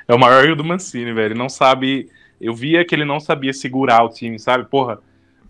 [0.06, 1.28] É o maior erro do Mancini, velho.
[1.28, 2.10] Ele não sabe.
[2.38, 4.66] Eu via que ele não sabia segurar o time, sabe?
[4.66, 5.00] Porra,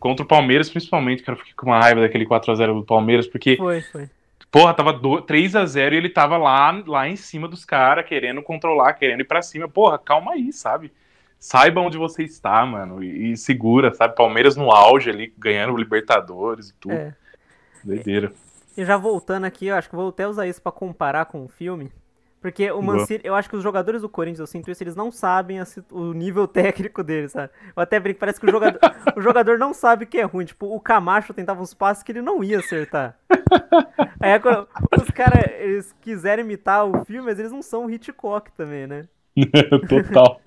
[0.05, 3.57] Contra o Palmeiras, principalmente, que eu fiquei com uma raiva daquele 4x0 do Palmeiras, porque.
[3.57, 4.11] Foi, foi.
[4.55, 9.23] Porra, tava 3x0 e ele tava lá, lá em cima dos caras, querendo controlar, querendo
[9.23, 9.69] ir pra cima.
[9.69, 10.93] Porra, calma aí, sabe?
[11.40, 14.14] Saiba onde você está, mano, e, e segura, sabe?
[14.14, 16.95] Palmeiras no auge ali, ganhando Libertadores e tudo.
[16.95, 17.17] É.
[17.83, 18.33] Doideira.
[18.77, 21.49] E já voltando aqui, eu acho que vou até usar isso para comparar com o
[21.49, 21.90] filme.
[22.44, 25.11] Porque o Mancini, eu acho que os jogadores do Corinthians, eu sinto isso, eles não
[25.11, 25.57] sabem
[25.90, 27.50] o nível técnico deles, sabe?
[27.74, 28.78] Eu até brinco, parece que o jogador,
[29.16, 30.44] o jogador não sabe que é ruim.
[30.44, 33.16] Tipo, o Camacho tentava uns passos que ele não ia acertar.
[34.20, 34.33] Aí
[35.00, 39.09] os caras, eles quiserem imitar o filme, mas eles não são o Hitchcock também, né?
[39.88, 40.38] Total.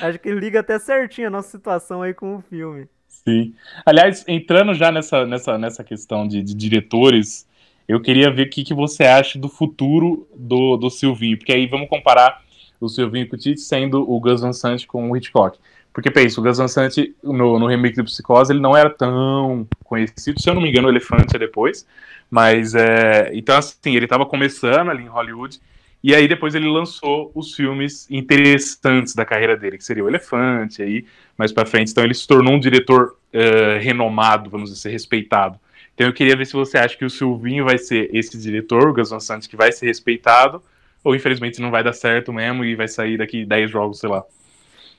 [0.00, 2.86] acho que liga até certinho a nossa situação aí com o filme.
[3.08, 3.56] Sim.
[3.84, 7.47] Aliás, entrando já nessa, nessa, nessa questão de, de diretores
[7.88, 11.66] eu queria ver o que, que você acha do futuro do, do Silvinho, porque aí
[11.66, 12.42] vamos comparar
[12.78, 15.58] o Silvinho com o Tite sendo o Gus Van Sant com o Hitchcock.
[15.92, 19.66] Porque pensa, o Gus Van Sant no, no remake do Psicose ele não era tão
[19.82, 21.86] conhecido, se eu não me engano o Elefante é depois,
[22.30, 25.58] mas é, então assim, ele estava começando ali em Hollywood,
[26.04, 30.82] e aí depois ele lançou os filmes interessantes da carreira dele, que seria o Elefante,
[30.82, 31.04] aí
[31.36, 35.58] mais para frente, então ele se tornou um diretor uh, renomado, vamos dizer, respeitado.
[35.98, 38.94] Então eu queria ver se você acha que o Silvinho vai ser esse diretor, o
[38.94, 40.62] Gus Van Sant, que vai ser respeitado,
[41.02, 44.24] ou infelizmente não vai dar certo mesmo e vai sair daqui 10 jogos, sei lá.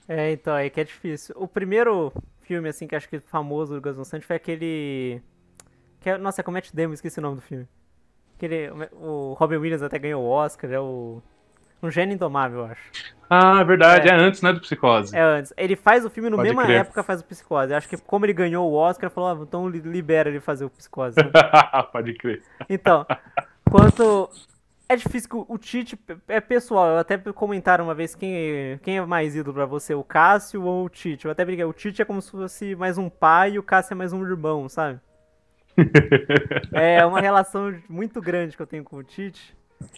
[0.09, 1.33] É, então, aí que é difícil.
[1.37, 5.21] O primeiro filme, assim, que acho que é famoso do Gus Van Sant foi aquele...
[6.01, 6.17] Que é...
[6.17, 7.65] Nossa, é com o Matt Damon, esqueci o nome do filme.
[8.35, 8.69] Aquele...
[8.91, 11.21] O Robin Williams até ganhou o Oscar, é o...
[11.81, 12.91] Um gênio indomável, eu acho.
[13.29, 15.15] Ah, verdade, é, é antes, né, do Psicose.
[15.15, 15.53] É antes.
[15.55, 16.81] Ele faz o filme no mesma crer.
[16.81, 17.73] época faz o Psicose.
[17.73, 21.15] Acho que como ele ganhou o Oscar, falou, ah, então libera ele fazer o Psicose.
[21.17, 21.31] Né?
[21.91, 22.41] Pode crer.
[22.67, 23.05] Então,
[23.69, 24.29] quanto
[24.89, 26.87] é difícil que o Tite é pessoal.
[26.87, 30.85] Eu até comentaram uma vez quem, quem é mais ídolo pra você, o Cássio ou
[30.85, 31.25] o Tite.
[31.25, 33.93] Eu até briguei, o Tite é como se fosse mais um pai e o Cássio
[33.93, 34.99] é mais um irmão, sabe?
[36.73, 39.55] é uma relação muito grande que eu tenho com o Tite.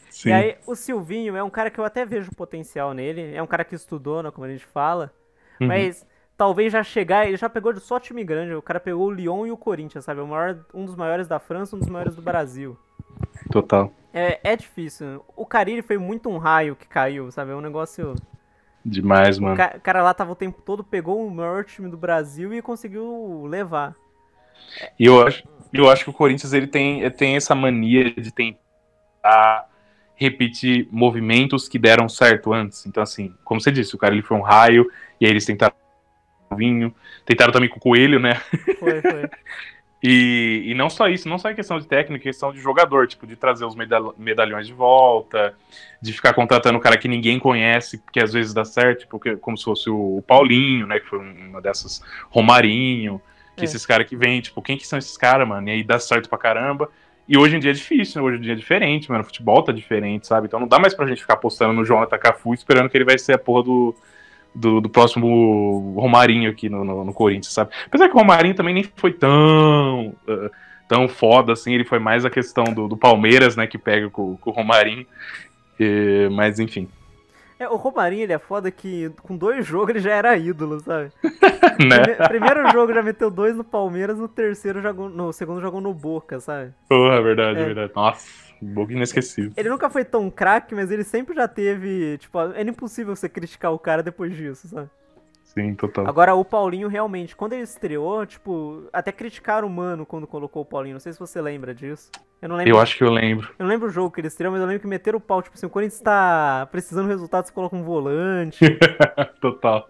[0.09, 0.29] Sim.
[0.29, 3.33] E aí, o Silvinho é um cara que eu até vejo potencial nele.
[3.33, 5.11] É um cara que estudou, né, como a gente fala.
[5.59, 5.67] Uhum.
[5.67, 6.05] Mas
[6.37, 8.53] talvez já chegar, ele já pegou de só time grande.
[8.53, 10.21] O cara pegou o Lyon e o Corinthians, sabe?
[10.21, 12.77] O maior, um dos maiores da França, um dos maiores do Brasil.
[13.51, 13.91] Total.
[14.13, 15.23] É, é difícil.
[15.35, 17.51] O Carille foi muito um raio que caiu, sabe?
[17.51, 18.15] É um negócio.
[18.83, 19.53] Demais, mano.
[19.53, 23.45] O cara lá tava o tempo todo, pegou o maior time do Brasil e conseguiu
[23.45, 23.95] levar.
[24.99, 29.69] E eu acho, eu acho que o Corinthians ele tem, tem essa mania de tentar
[30.21, 32.85] repetir movimentos que deram certo antes.
[32.85, 34.87] Então, assim, como você disse, o cara ele foi um raio,
[35.19, 35.73] e aí eles tentaram
[36.55, 36.93] vinho,
[37.25, 38.35] tentaram também com o coelho, né?
[38.79, 39.29] Foi, foi.
[40.03, 43.27] E, e não só isso, não só em questão de técnica, questão de jogador, tipo,
[43.27, 45.53] de trazer os medal medalhões de volta,
[46.01, 49.55] de ficar contratando um cara que ninguém conhece, que às vezes dá certo, porque, como
[49.55, 53.21] se fosse o Paulinho, né, que foi uma dessas, Romarinho,
[53.55, 53.65] que é.
[53.65, 55.69] esses caras que vêm, tipo, quem que são esses caras, mano?
[55.69, 56.89] E aí dá certo pra caramba.
[57.31, 58.27] E hoje em dia é difícil, né?
[58.27, 60.47] hoje em dia é diferente, mano, o futebol tá diferente, sabe?
[60.47, 63.17] Então não dá mais pra gente ficar apostando no Jonathan Cafu esperando que ele vai
[63.17, 63.95] ser a porra do
[64.53, 67.71] do, do próximo Romarinho aqui no, no, no, Corinthians, sabe?
[67.85, 70.51] Apesar que o Romarinho também nem foi tão, uh,
[70.89, 74.35] tão foda assim, ele foi mais a questão do, do Palmeiras, né, que pega com,
[74.35, 75.05] com o Romarinho.
[75.79, 76.89] E, mas enfim.
[77.61, 81.11] É, o Romarinho, ele é foda que com dois jogos ele já era ídolo, sabe?
[81.87, 82.15] né?
[82.27, 86.39] Primeiro jogo já meteu dois no Palmeiras, no terceiro jogou, no segundo jogou no Boca,
[86.39, 86.73] sabe?
[86.89, 87.91] Porra, é verdade, é verdade.
[87.95, 88.27] Nossa.
[88.59, 89.51] Boca inesquecível.
[89.55, 92.17] Ele nunca foi tão craque, mas ele sempre já teve.
[92.17, 94.89] Tipo, é impossível você criticar o cara depois disso, sabe?
[95.53, 96.07] Sim, total.
[96.07, 100.65] Agora, o Paulinho, realmente, quando ele estreou, tipo, até criticaram o Mano quando colocou o
[100.65, 100.93] Paulinho.
[100.93, 102.09] Não sei se você lembra disso.
[102.41, 102.73] Eu não lembro.
[102.73, 103.49] Eu acho que eu lembro.
[103.59, 105.41] Eu não lembro o jogo que ele estreou, mas eu lembro que meteram o pau.
[105.41, 108.65] Tipo assim, quando a gente tá precisando de resultado, você coloca um volante.
[109.41, 109.89] total.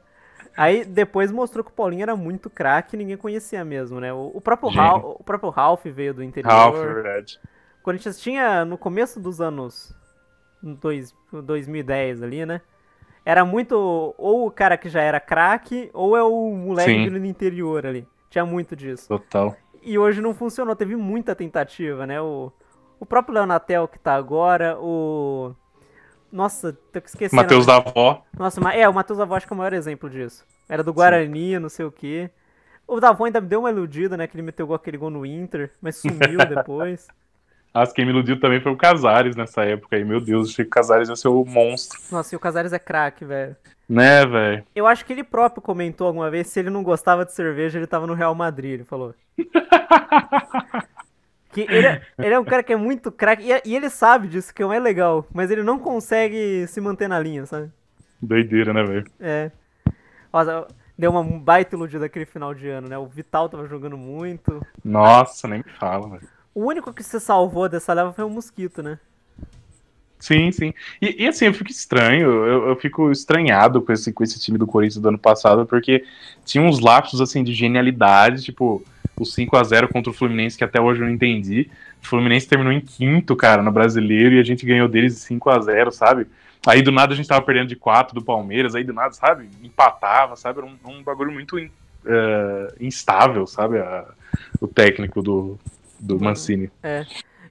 [0.58, 4.12] Aí depois mostrou que o Paulinho era muito craque e ninguém conhecia mesmo, né?
[4.12, 6.52] O, o próprio, Ralph, o próprio Ralph veio do interior.
[6.52, 7.40] Ralph, verdade.
[7.80, 9.96] O Corinthians tinha, no começo dos anos
[10.62, 12.62] dois, 2010 ali, né?
[13.24, 17.86] Era muito ou o cara que já era craque, ou é o moleque do interior
[17.86, 18.08] ali.
[18.30, 19.08] Tinha muito disso.
[19.08, 19.56] Total.
[19.84, 22.22] E hoje não funcionou, teve muita tentativa, né?
[22.22, 22.52] O,
[23.00, 25.54] o próprio Leonatel que tá agora, o.
[26.32, 27.42] Nossa, tô esquecendo.
[27.42, 28.24] Matheus da Avó.
[28.38, 30.46] Nossa, é, o Matheus da Avó acho que é o maior exemplo disso.
[30.70, 31.60] Era do Guarani, Sim.
[31.60, 32.30] não sei o quê.
[32.88, 34.28] O Davon ainda deu uma iludida, né?
[34.28, 37.08] Que ele meteu aquele gol no Inter, mas sumiu depois.
[37.74, 40.04] As quem me iludiu também foi o Casares nessa época aí.
[40.04, 42.00] Meu Deus, o Casares ia ser o monstro.
[42.12, 43.56] Nossa, e o Casares é craque, velho.
[43.88, 44.64] Né, velho?
[44.76, 47.88] Eu acho que ele próprio comentou alguma vez se ele não gostava de cerveja, ele
[47.88, 49.14] tava no Real Madrid, ele falou.
[51.52, 54.28] que ele é, ele é, um cara que é muito craque, e, e, ele sabe
[54.28, 57.72] disso, que é legal, mas ele não consegue se manter na linha, sabe?
[58.22, 59.06] Doideira, né, velho?
[59.20, 59.52] É.
[60.32, 62.98] Nossa, deu uma baita iludida aquele final de ano, né?
[62.98, 64.66] O Vital tava jogando muito.
[64.84, 66.28] Nossa, nem me fala, velho.
[66.54, 69.00] O único que se salvou dessa leva foi o Mosquito, né?
[70.22, 70.74] Sim, sim.
[71.02, 74.56] E, e assim, eu fico estranho, eu, eu, fico estranhado com esse, com esse time
[74.56, 76.06] do Corinthians do ano passado, porque
[76.46, 78.84] tinha uns lapsos assim de genialidade, tipo
[79.20, 81.70] o 5 a 0 contra o Fluminense, que até hoje eu não entendi.
[82.04, 85.50] O Fluminense terminou em quinto, cara, no brasileiro, e a gente ganhou deles de 5
[85.50, 86.28] a 0 sabe?
[86.68, 89.50] Aí do nada a gente tava perdendo de 4 do Palmeiras, aí do nada, sabe?
[89.64, 90.60] Empatava, sabe?
[90.60, 91.70] Era um, um bagulho muito uh,
[92.80, 93.80] instável, sabe?
[93.80, 94.06] A,
[94.60, 95.60] o técnico do,
[96.02, 96.72] do Mancini.
[96.82, 97.06] É.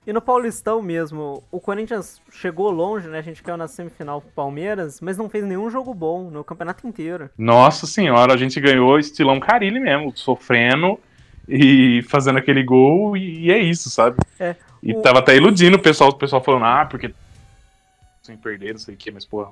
[0.06, 3.18] E no Paulistão mesmo, o Corinthians chegou longe, né?
[3.18, 6.86] A gente caiu na semifinal pro Palmeiras, mas não fez nenhum jogo bom no campeonato
[6.86, 7.30] inteiro.
[7.36, 10.98] Nossa senhora, a gente ganhou estilão Carilli mesmo, sofrendo
[11.46, 14.16] e fazendo aquele gol, e, e é isso, sabe?
[14.38, 14.56] É.
[14.82, 15.02] E o...
[15.02, 17.14] tava até iludindo o pessoal, o pessoal falando, ah, porque
[18.22, 19.50] sem perder, não sei o que, mas porra.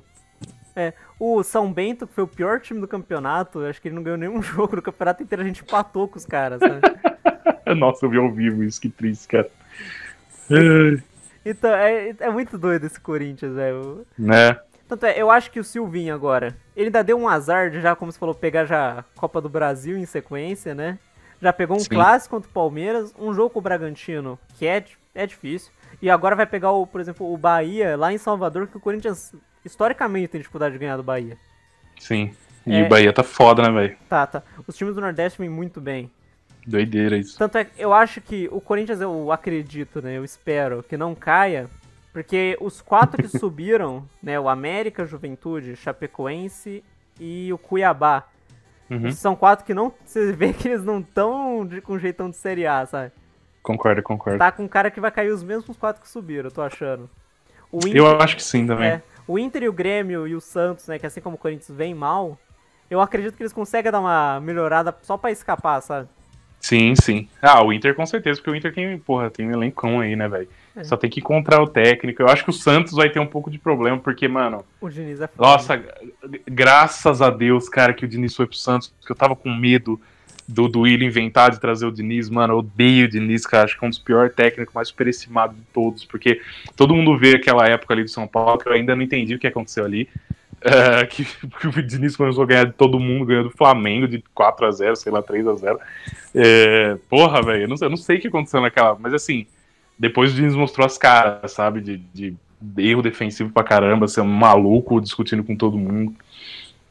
[0.74, 4.02] É, o São Bento, que foi o pior time do campeonato, acho que ele não
[4.02, 6.80] ganhou nenhum jogo no campeonato inteiro, a gente empatou com os caras, né?
[7.76, 9.50] Nossa, eu vi ao vivo isso, que triste, cara.
[11.44, 14.06] Então, é, é muito doido esse Corinthians, velho.
[14.18, 14.58] Né?
[14.88, 17.94] Tanto é, eu acho que o Silvinho agora, ele ainda deu um azar de já,
[17.94, 20.98] como você falou, pegar já a Copa do Brasil em sequência, né?
[21.40, 21.90] Já pegou um Sim.
[21.90, 24.82] clássico contra o Palmeiras, um jogo com o Bragantino, que é,
[25.14, 25.70] é difícil.
[26.00, 29.34] E agora vai pegar, o, por exemplo, o Bahia lá em Salvador, que o Corinthians
[29.64, 31.36] historicamente tem dificuldade de ganhar do Bahia.
[31.98, 32.34] Sim.
[32.66, 32.84] E é...
[32.84, 33.96] o Bahia tá foda, né, velho?
[34.08, 34.42] Tá, tá.
[34.66, 36.10] Os times do Nordeste vêm muito bem.
[36.68, 37.38] Doideira isso.
[37.38, 40.18] Tanto é que eu acho que o Corinthians, eu acredito, né?
[40.18, 41.68] Eu espero que não caia.
[42.12, 44.38] Porque os quatro que subiram, né?
[44.38, 46.84] O América, Juventude, Chapecoense
[47.18, 48.24] e o Cuiabá.
[48.90, 49.10] Uhum.
[49.12, 49.92] São quatro que não.
[50.04, 53.12] Você vê que eles não estão com jeitão de Série A, sabe?
[53.62, 54.38] Concordo, concordo.
[54.38, 57.08] Tá com um cara que vai cair os mesmos quatro que subiram, eu tô achando.
[57.72, 58.88] Inter, eu acho que sim também.
[58.88, 60.98] É, o Inter e o Grêmio e o Santos, né?
[60.98, 62.38] Que assim como o Corinthians vem mal,
[62.90, 66.08] eu acredito que eles conseguem dar uma melhorada só para escapar, sabe?
[66.60, 67.28] Sim, sim.
[67.40, 70.28] Ah, o Inter com certeza, porque o Inter tem, porra, tem um elencão aí, né,
[70.28, 70.48] velho?
[70.76, 70.84] É.
[70.84, 72.22] Só tem que encontrar o técnico.
[72.22, 74.64] Eu acho que o Santos vai ter um pouco de problema, porque, mano.
[74.80, 75.48] O Diniz é foda.
[75.48, 75.82] Nossa,
[76.46, 80.00] graças a Deus, cara, que o Diniz foi pro Santos, porque eu tava com medo
[80.48, 83.84] do, Willian inventar de trazer o Diniz, mano, eu odeio o Diniz, cara, acho que
[83.84, 86.40] é um dos piores técnicos, mais superestimados de todos, porque
[86.74, 89.38] todo mundo vê aquela época ali do São Paulo, que eu ainda não entendi o
[89.38, 90.08] que aconteceu ali,
[90.64, 94.22] uh, que, que, o Diniz começou a ganhar de todo mundo, ganhou do Flamengo de
[94.34, 95.80] 4 a 0 sei lá, 3 a 0
[96.34, 99.46] é, porra, velho, eu, não, eu não sei o que aconteceu naquela, mas assim,
[99.98, 102.36] depois o Diniz mostrou as caras, sabe, de, de
[102.76, 106.14] erro defensivo pra caramba, ser um maluco discutindo com todo mundo.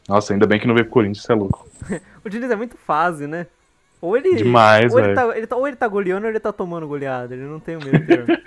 [0.07, 1.67] Nossa, ainda bem que não veio pro Corinthians, você é louco.
[2.23, 3.47] o Diniz é muito fase, né?
[3.99, 4.35] Ou ele.
[4.35, 7.33] Demais, ou ele, tá, ele tá, ou ele tá goleando ou ele tá tomando goleada.
[7.33, 8.27] Ele não tem o meio termo.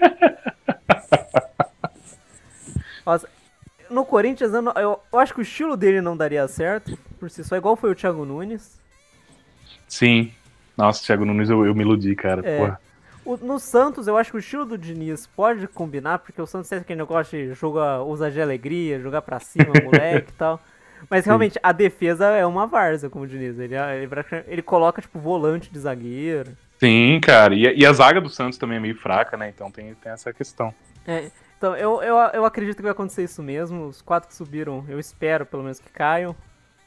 [3.04, 3.28] Nossa,
[3.90, 7.42] no Corinthians, eu, eu, eu, acho que o estilo dele não daria certo, por si
[7.44, 8.80] só, igual foi o Thiago Nunes.
[9.88, 10.32] Sim.
[10.76, 12.46] Nossa, o Thiago Nunes eu, eu me iludi, cara.
[12.48, 12.76] É.
[13.24, 16.70] O, no Santos, eu acho que o estilo do Diniz pode combinar, porque o Santos
[16.72, 20.60] é aquele negócio de jogar, usar de alegria, jogar pra cima, moleque e tal.
[21.08, 21.60] Mas realmente, Sim.
[21.62, 23.58] a defesa é uma várzea, como o Diniz.
[23.58, 24.08] Ele, ele,
[24.46, 26.52] ele, coloca, tipo, volante de zagueiro.
[26.78, 27.54] Sim, cara.
[27.54, 29.48] E, e, a zaga do Santos também é meio fraca, né?
[29.48, 30.74] Então tem, tem essa questão.
[31.06, 33.88] É, então, eu, eu, eu acredito que vai acontecer isso mesmo.
[33.88, 36.34] Os quatro que subiram, eu espero pelo menos que caiam.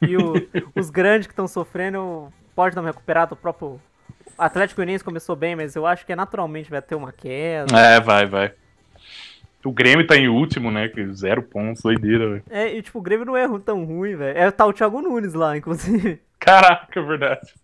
[0.02, 0.32] E o,
[0.74, 3.34] os grandes que estão sofrendo, pode dar uma recuperada.
[3.34, 3.80] O próprio
[4.36, 7.72] Atlético Goianiense começou bem, mas eu acho que naturalmente vai ter uma queda.
[7.78, 8.52] É, vai, vai.
[9.64, 10.90] O Grêmio tá em último, né?
[11.12, 12.42] Zero pontos, doideira, velho.
[12.50, 14.36] É, e tipo, o Grêmio não é tão ruim, velho.
[14.36, 16.20] É tá o Thiago Nunes lá, inclusive.
[16.40, 17.54] Caraca, é verdade.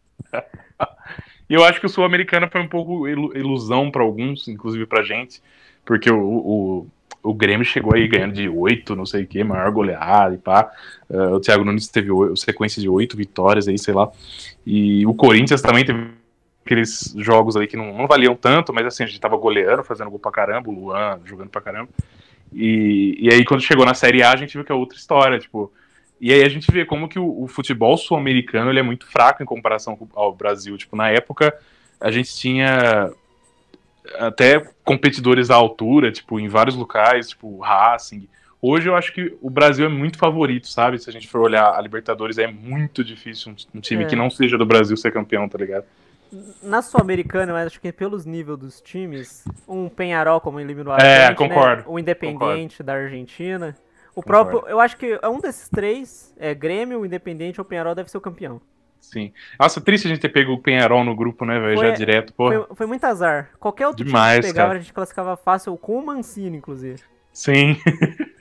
[1.49, 5.43] E eu acho que o Sul-Americano foi um pouco ilusão para alguns, inclusive pra gente,
[5.85, 6.87] porque o, o,
[7.23, 10.71] o Grêmio chegou aí ganhando de oito, não sei o que, maior goleada e pá.
[11.09, 14.11] Uh, o Thiago Nunes teve sequência de oito vitórias aí, sei lá.
[14.67, 16.09] E o Corinthians também teve
[16.65, 20.11] aqueles jogos aí que não, não, valiam tanto, mas assim, a gente tava goleando, fazendo
[20.11, 21.89] gol pra caramba, o Luan jogando pra caramba.
[22.53, 25.39] E, e aí quando chegou na Série A, a gente viu que é outra história,
[25.39, 25.73] tipo...
[26.21, 29.43] E aí a gente vê como que o, o futebol sul-americano ele é muito fraco
[29.43, 30.77] em comparação ao Brasil.
[30.77, 31.57] Tipo, na época
[31.99, 33.11] a gente tinha
[34.19, 38.29] até competidores à altura, tipo, em vários locais, tipo, Racing.
[38.63, 40.99] Hoje eu acho que o Brasil é muito favorito, sabe?
[40.99, 44.07] Se a gente for olhar a Libertadores, é muito difícil um, time é.
[44.07, 45.85] que não seja do Brasil ser campeão, tá ligado?
[46.63, 51.29] na Sul-Americana, mas acho que pelos níveis dos times, um Penharol como eliminou a é,
[51.29, 51.35] né?
[51.35, 51.89] concordo, né?
[51.89, 53.77] o Independiente da Argentina.
[54.15, 54.51] O concordo.
[54.51, 57.97] próprio, eu acho que é um desses três, é Grêmio, o Independiente ou o Penharol
[57.97, 58.61] deve ser o campeão.
[59.01, 59.33] Sim.
[59.59, 61.79] Nossa, triste a gente ter pego o Penharol no grupo, né, velho?
[61.79, 62.49] Já direto, pô.
[62.49, 63.51] Foi, foi, muito azar.
[63.59, 64.79] Qualquer outro Demais, time que pegava, cara.
[64.79, 67.01] a gente classificava fácil com o Mancini, inclusive.
[67.33, 67.77] Sim.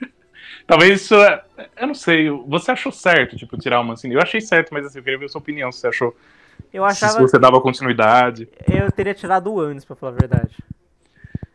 [0.66, 1.16] Talvez isso.
[1.16, 1.42] É,
[1.80, 2.30] eu não sei.
[2.30, 4.14] Você achou certo, tipo, tirar o Mancini?
[4.14, 5.72] Eu achei certo, mas assim, eu queria ver a sua opinião.
[5.72, 6.14] Você achou
[6.72, 7.12] eu achava.
[7.14, 8.48] Se você dava continuidade.
[8.70, 10.56] Eu teria tirado o antes, pra falar a verdade.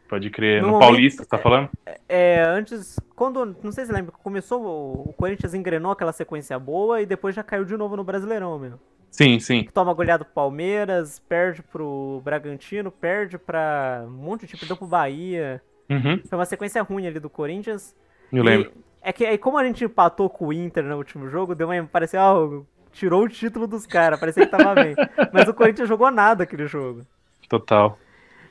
[0.08, 0.62] Pode crer.
[0.62, 1.70] No, no momento, Paulista, você tá falando?
[2.08, 3.00] É, antes.
[3.16, 3.56] Quando.
[3.64, 4.62] Não sei se lembra, começou.
[5.08, 8.80] O Corinthians engrenou aquela sequência boa e depois já caiu de novo no Brasileirão, meu.
[9.16, 9.64] Sim, sim.
[9.74, 14.86] Toma goleado pro Palmeiras, perde pro Bragantino, perde pra um monte de tipo, deu pro
[14.86, 15.62] Bahia.
[15.90, 16.22] Uhum.
[16.28, 17.96] Foi uma sequência ruim ali do Corinthians.
[18.30, 18.74] Eu e, lembro.
[19.02, 21.86] É que aí, como a gente empatou com o Inter no último jogo, deu uma.
[21.86, 24.94] Parecia, ó, tirou o título dos caras, parecia que tava bem.
[25.32, 27.04] Mas o Corinthians jogou nada aquele jogo.
[27.48, 27.98] Total.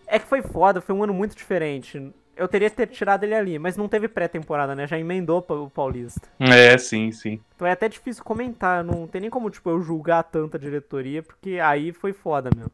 [0.06, 2.10] É que foi foda, foi um ano muito diferente.
[2.36, 4.86] Eu teria ter tirado ele ali, mas não teve pré-temporada, né?
[4.86, 6.28] Já emendou o Paulista.
[6.38, 7.40] É, sim, sim.
[7.54, 11.60] Então é até difícil comentar, não tem nem como, tipo, eu julgar tanta diretoria, porque
[11.60, 12.72] aí foi foda mesmo.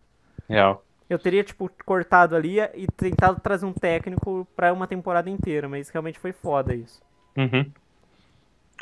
[0.48, 0.84] Real.
[1.08, 5.88] Eu teria, tipo, cortado ali e tentado trazer um técnico pra uma temporada inteira, mas
[5.88, 7.02] realmente foi foda isso.
[7.36, 7.70] Uhum.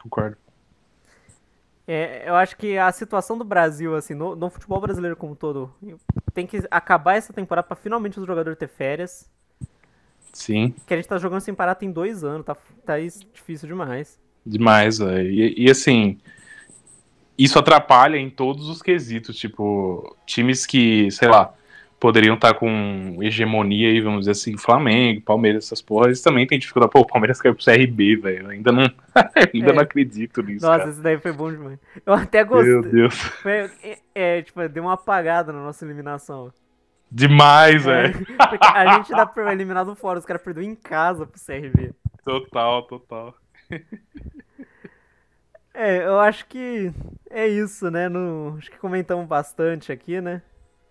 [0.02, 0.36] Concordo.
[1.90, 5.34] É, eu acho que a situação do Brasil, assim, no, no, futebol brasileiro como um
[5.34, 5.74] todo,
[6.34, 9.26] tem que acabar essa temporada para finalmente os jogadores ter férias.
[10.32, 10.74] Sim.
[10.86, 14.18] Que a gente tá jogando sem parar tem dois anos, tá, tá difícil demais.
[14.44, 15.30] Demais, velho.
[15.30, 16.18] E, e, assim,
[17.36, 21.52] isso atrapalha em todos os quesitos, tipo, times que, sei lá,
[22.00, 26.46] poderiam estar tá com hegemonia aí, vamos dizer assim, Flamengo, Palmeiras, essas porras, eles também
[26.46, 26.92] têm dificuldade.
[26.92, 28.48] Pô, o Palmeiras caiu pro CRB, velho.
[28.48, 28.82] Ainda não,
[29.54, 29.72] ainda é.
[29.72, 30.64] não acredito nisso.
[30.64, 30.90] Nossa, cara.
[30.90, 31.78] isso daí foi bom demais.
[32.06, 32.72] Eu até gostei.
[32.72, 33.14] Meu Deus.
[33.14, 36.52] Foi, é, é, tipo, deu uma apagada na nossa eliminação.
[37.10, 38.10] Demais, é.
[38.50, 41.94] Porque a gente dá pra eliminado fora, os caras perderam em casa pro CRB.
[42.24, 43.34] Total, total.
[45.72, 46.92] É, eu acho que
[47.30, 48.08] é isso, né?
[48.08, 50.42] No, acho que comentamos bastante aqui, né?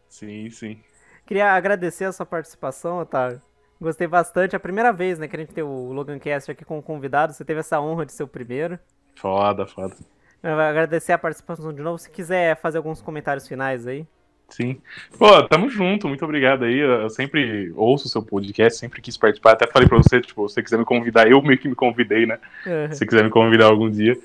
[0.07, 0.81] Sim, sim.
[1.25, 3.41] Queria agradecer a sua participação, Otávio.
[3.81, 4.55] Gostei bastante.
[4.55, 6.81] É a primeira vez, né, que a gente tem o Logan Cast aqui com o
[6.81, 7.33] convidado.
[7.33, 8.79] Você teve essa honra de ser o primeiro.
[9.15, 9.95] Foda, foda.
[10.41, 11.97] Eu agradecer a participação de novo.
[11.97, 14.07] Se quiser fazer alguns comentários finais aí.
[14.49, 14.77] Sim.
[15.17, 16.79] Pô, tamo junto, muito obrigado aí.
[16.79, 19.51] Eu sempre ouço o seu podcast, sempre quis participar.
[19.51, 22.25] Até falei pra você, tipo, se você quiser me convidar, eu meio que me convidei,
[22.25, 22.39] né?
[22.65, 22.91] Uhum.
[22.91, 24.17] Se você quiser me convidar algum dia.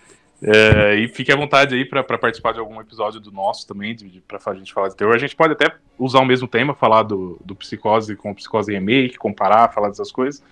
[0.44, 4.08] É, e fique à vontade aí para participar de algum episódio do nosso também, de,
[4.08, 5.14] de, pra a gente falar de terror.
[5.14, 8.72] A gente pode até usar o mesmo tema, falar do, do Psicose com o Psicose
[8.72, 10.42] Remake, comparar, falar dessas coisas.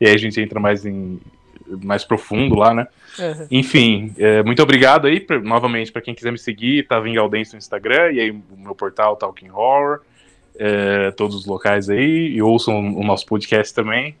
[0.00, 1.20] E aí a gente entra mais em
[1.66, 2.86] mais profundo lá, né?
[3.18, 3.46] Uhum.
[3.50, 7.52] Enfim, é, muito obrigado aí, pra, novamente, para quem quiser me seguir, tá em Galdense
[7.52, 10.00] no Instagram, e aí o meu portal Talking Horror,
[10.56, 14.16] é, todos os locais aí, e ouçam o nosso podcast também.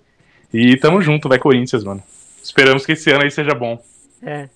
[0.52, 2.02] E tamo junto, vai Corinthians, mano.
[2.42, 3.82] Esperamos que esse ano aí seja bom.
[4.22, 4.48] É.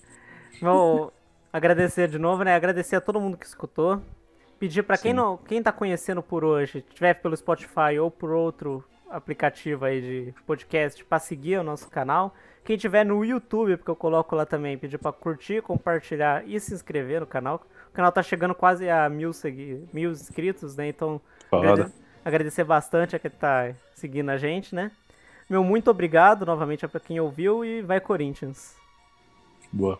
[0.61, 1.11] Vou
[1.51, 2.55] agradecer de novo, né?
[2.55, 4.01] Agradecer a todo mundo que escutou.
[4.59, 8.83] Pedir para quem não, quem tá conhecendo por hoje, tiver pelo Spotify ou por outro
[9.09, 12.33] aplicativo aí de podcast, para seguir o nosso canal.
[12.63, 16.73] Quem tiver no YouTube, porque eu coloco lá também, pedir para curtir, compartilhar e se
[16.73, 17.65] inscrever no canal.
[17.89, 20.87] O canal tá chegando quase a mil, segui mil inscritos, né?
[20.87, 21.19] Então,
[21.51, 21.91] agrade
[22.23, 24.91] agradecer bastante a quem tá seguindo a gente, né?
[25.49, 28.75] Meu muito obrigado novamente para quem ouviu e vai Corinthians.
[29.71, 29.99] Boa.